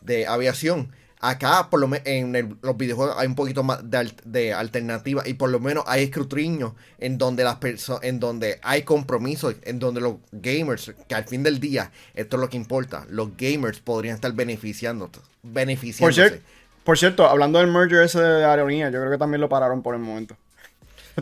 de 0.00 0.26
aviación. 0.26 0.92
Acá, 1.20 1.68
por 1.70 1.80
lo 1.80 1.88
menos, 1.88 2.06
en 2.06 2.58
los 2.62 2.76
videojuegos 2.76 3.16
hay 3.18 3.26
un 3.26 3.34
poquito 3.34 3.62
más 3.62 3.80
de, 3.82 4.52
alternativa 4.52 5.22
y 5.26 5.34
por 5.34 5.50
lo 5.50 5.58
menos 5.58 5.84
hay 5.86 6.04
escrutinio 6.04 6.76
en 6.98 7.18
donde 7.18 7.44
las 7.44 7.58
en 8.02 8.20
donde 8.20 8.60
hay 8.62 8.82
compromiso, 8.82 9.52
en 9.62 9.78
donde 9.78 10.00
los 10.00 10.16
gamers, 10.32 10.92
que 11.08 11.14
al 11.14 11.24
fin 11.24 11.42
del 11.42 11.58
día, 11.58 11.90
esto 12.14 12.36
es 12.36 12.40
lo 12.40 12.48
que 12.48 12.56
importa, 12.56 13.04
los 13.10 13.36
gamers 13.36 13.80
podrían 13.80 14.14
estar 14.14 14.32
beneficiando, 14.32 15.10
beneficiándose. 15.42 16.30
Por, 16.30 16.40
por 16.84 16.98
cierto, 16.98 17.26
hablando 17.26 17.58
del 17.58 17.68
merger 17.68 18.02
ese 18.02 18.20
de 18.20 18.44
aerolínea, 18.44 18.90
yo 18.90 19.00
creo 19.00 19.10
que 19.10 19.18
también 19.18 19.40
lo 19.40 19.48
pararon 19.48 19.82
por 19.82 19.94
el 19.94 20.00
momento. 20.00 20.36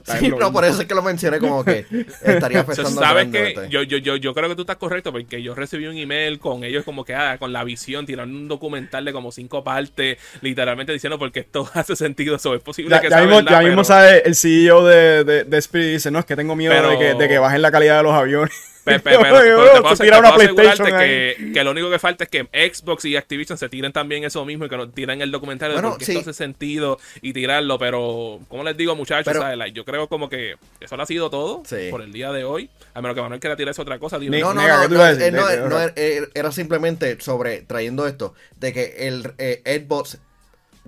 Sí, 0.04 0.30
pero 0.30 0.52
por 0.52 0.64
eso 0.64 0.82
es 0.82 0.86
que 0.86 0.94
lo 0.94 1.02
mencioné 1.02 1.38
como 1.38 1.64
que 1.64 1.86
estaría 2.22 2.60
afectando 2.62 3.00
¿Sabes 3.00 3.28
que 3.28 3.68
yo, 3.70 3.82
yo, 3.82 3.98
yo, 3.98 4.16
yo 4.16 4.34
creo 4.34 4.48
que 4.48 4.54
tú 4.54 4.62
estás 4.62 4.76
correcto 4.76 5.12
porque 5.12 5.42
yo 5.42 5.54
recibí 5.54 5.86
un 5.86 5.96
email 5.96 6.38
con 6.38 6.64
ellos 6.64 6.84
como 6.84 7.04
que 7.04 7.14
ah, 7.14 7.38
con 7.38 7.52
la 7.52 7.64
visión, 7.64 8.06
tirando 8.06 8.36
un 8.36 8.48
documental 8.48 9.04
de 9.04 9.12
como 9.12 9.32
cinco 9.32 9.64
partes, 9.64 10.18
literalmente 10.40 10.92
diciendo 10.92 11.18
porque 11.18 11.40
esto 11.40 11.68
hace 11.74 11.96
sentido, 11.96 12.36
eso 12.36 12.54
es 12.54 12.62
posible 12.62 13.00
que 13.00 13.10
ya 13.10 13.20
mismo, 13.22 13.40
ya 13.40 13.60
mismo 13.60 13.84
sabe 13.84 14.22
el 14.24 14.34
CEO 14.34 14.84
de, 14.84 15.24
de, 15.24 15.44
de 15.44 15.58
Spirit 15.58 15.92
dice, 15.92 16.10
no, 16.10 16.18
es 16.18 16.24
que 16.24 16.36
tengo 16.36 16.56
miedo 16.56 16.90
de, 16.90 16.98
que, 16.98 17.14
de 17.14 17.28
que 17.28 17.38
bajen 17.38 17.62
la 17.62 17.70
calidad 17.70 17.98
de 17.98 18.02
los 18.02 18.12
aviones. 18.12 18.75
Pero, 18.86 19.02
pero, 19.02 19.18
pero, 19.20 19.72
te 19.72 19.80
una 19.80 20.28
asegurarte 20.28 20.84
que, 20.84 21.50
que, 21.52 21.64
lo 21.64 21.72
único 21.72 21.90
que 21.90 21.98
falta 21.98 22.22
es 22.22 22.30
que 22.30 22.44
Xbox 22.72 23.04
y 23.06 23.16
Activision 23.16 23.58
se 23.58 23.68
tiren 23.68 23.92
también 23.92 24.22
eso 24.22 24.44
mismo 24.44 24.66
y 24.66 24.68
que 24.68 24.76
nos 24.76 24.94
tiren 24.94 25.20
el 25.20 25.32
documentario 25.32 25.74
de 25.74 25.82
porque 25.82 26.04
esto 26.04 26.20
hace 26.20 26.32
sentido 26.32 27.00
y 27.20 27.32
tirarlo. 27.32 27.80
Pero, 27.80 28.38
como 28.46 28.62
les 28.62 28.76
digo, 28.76 28.94
muchachos, 28.94 29.36
yo 29.74 29.84
creo 29.84 30.08
como 30.08 30.28
que 30.28 30.54
eso 30.78 30.94
ha 30.94 31.06
sido 31.06 31.30
todo 31.30 31.64
por 31.90 32.00
el 32.00 32.12
día 32.12 32.30
de 32.30 32.44
hoy. 32.44 32.70
A 32.94 33.02
menos 33.02 33.16
que 33.16 33.22
Manuel 33.22 33.40
quiera 33.40 33.56
tirar 33.56 33.74
otra 33.76 33.98
cosa. 33.98 34.18
no, 34.18 34.54
no, 34.54 35.68
no, 35.68 35.78
era 36.34 36.52
simplemente 36.52 37.20
sobre 37.20 37.62
trayendo 37.62 38.06
esto, 38.06 38.34
de 38.60 38.72
que 38.72 38.94
el 39.08 39.32
eh, 39.38 39.62
Xbox 39.84 40.18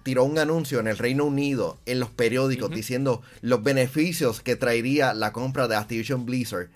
tiró 0.04 0.22
un 0.22 0.38
anuncio 0.38 0.78
en 0.78 0.86
el 0.86 0.96
Reino 0.96 1.24
Unido 1.24 1.78
en 1.84 1.98
los 1.98 2.10
periódicos 2.10 2.70
diciendo 2.70 3.22
los 3.42 3.62
beneficios 3.64 4.40
que 4.40 4.54
traería 4.54 5.12
la 5.14 5.32
compra 5.32 5.66
de 5.66 5.74
Activision 5.74 6.24
Blizzard 6.24 6.68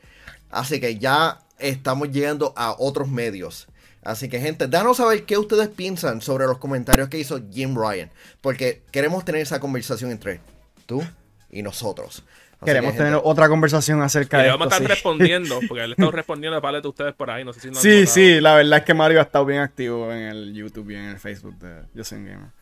Así 0.53 0.79
que 0.81 0.99
ya 0.99 1.41
estamos 1.59 2.11
llegando 2.11 2.53
a 2.57 2.77
otros 2.79 3.09
medios. 3.09 3.67
Así 4.05 4.29
que 4.29 4.41
gente, 4.41 4.69
danos 4.69 4.99
saber 4.99 5.25
qué 5.25 5.39
ustedes 5.39 5.69
piensan 5.69 6.21
sobre 6.21 6.47
los 6.47 6.59
comentarios 6.59 7.09
que 7.09 7.19
hizo 7.19 7.41
Jim 7.51 7.75
Ryan. 7.77 8.11
Porque 8.41 8.83
queremos 8.93 9.25
tener 9.25 9.41
esa 9.41 9.59
conversación 9.59 10.11
entre 10.11 10.41
tú 10.87 11.03
y 11.51 11.63
nosotros. 11.63 12.23
Queremos 12.65 12.97
tener 12.97 13.19
otra 13.23 13.49
conversación 13.49 14.03
acerca 14.03 14.39
de 14.39 14.45
esto. 14.45 14.59
Vamos 14.59 14.73
a 14.73 14.77
estar 14.77 14.89
respondiendo, 14.89 15.59
porque 15.67 15.87
le 15.87 15.93
estamos 15.93 16.15
respondiendo 16.15 16.65
a 16.65 16.81
de 16.81 16.89
ustedes 16.89 17.15
por 17.15 17.31
ahí. 17.31 17.45
No 17.45 17.53
sé 17.53 17.61
si 17.61 17.75
sí, 17.75 18.07
sí, 18.07 18.41
la 18.41 18.55
verdad 18.55 18.79
es 18.79 18.85
que 18.85 18.95
Mario 18.95 19.19
ha 19.19 19.23
estado 19.23 19.45
bien 19.45 19.61
activo 19.61 20.13
en 20.13 20.23
el 20.23 20.55
YouTube 20.55 20.91
y 20.91 20.95
en 20.95 21.07
el 21.07 21.19
Facebook 21.19 21.59
de 21.59 21.83
Justin 21.97 22.25
Gamer. 22.25 22.62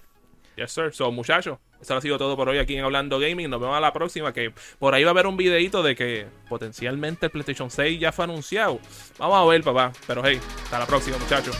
Yes, 0.61 0.73
sir. 0.73 0.93
So, 0.93 1.11
muchachos, 1.11 1.59
eso 1.81 1.97
ha 1.97 2.01
sido 2.03 2.19
todo 2.19 2.37
por 2.37 2.51
hoy 2.51 2.59
aquí 2.59 2.77
en 2.77 2.85
Hablando 2.85 3.19
Gaming. 3.19 3.49
Nos 3.49 3.63
vemos 3.63 3.75
a 3.75 3.81
la 3.81 3.95
próxima. 3.95 4.35
Que 4.35 4.53
por 4.79 4.95
ahí 4.95 5.05
va 5.05 5.11
a 5.11 5.13
haber 5.13 5.27
un 5.27 5.39
videito 5.39 5.83
de 5.83 5.97
que 5.97 6.27
potencialmente 6.51 7.27
el 7.27 7.33
PlayStation 7.33 7.71
6 7.71 7.99
ya 7.99 8.13
fue 8.13 8.27
anunciado. 8.27 8.79
Vamos 9.19 9.39
a 9.39 9.45
ver, 9.51 9.63
papá. 9.63 9.91
Pero 10.07 10.23
hey, 10.23 10.39
hasta 10.65 10.79
la 10.79 10.87
próxima, 10.87 11.17
muchachos. 11.17 11.57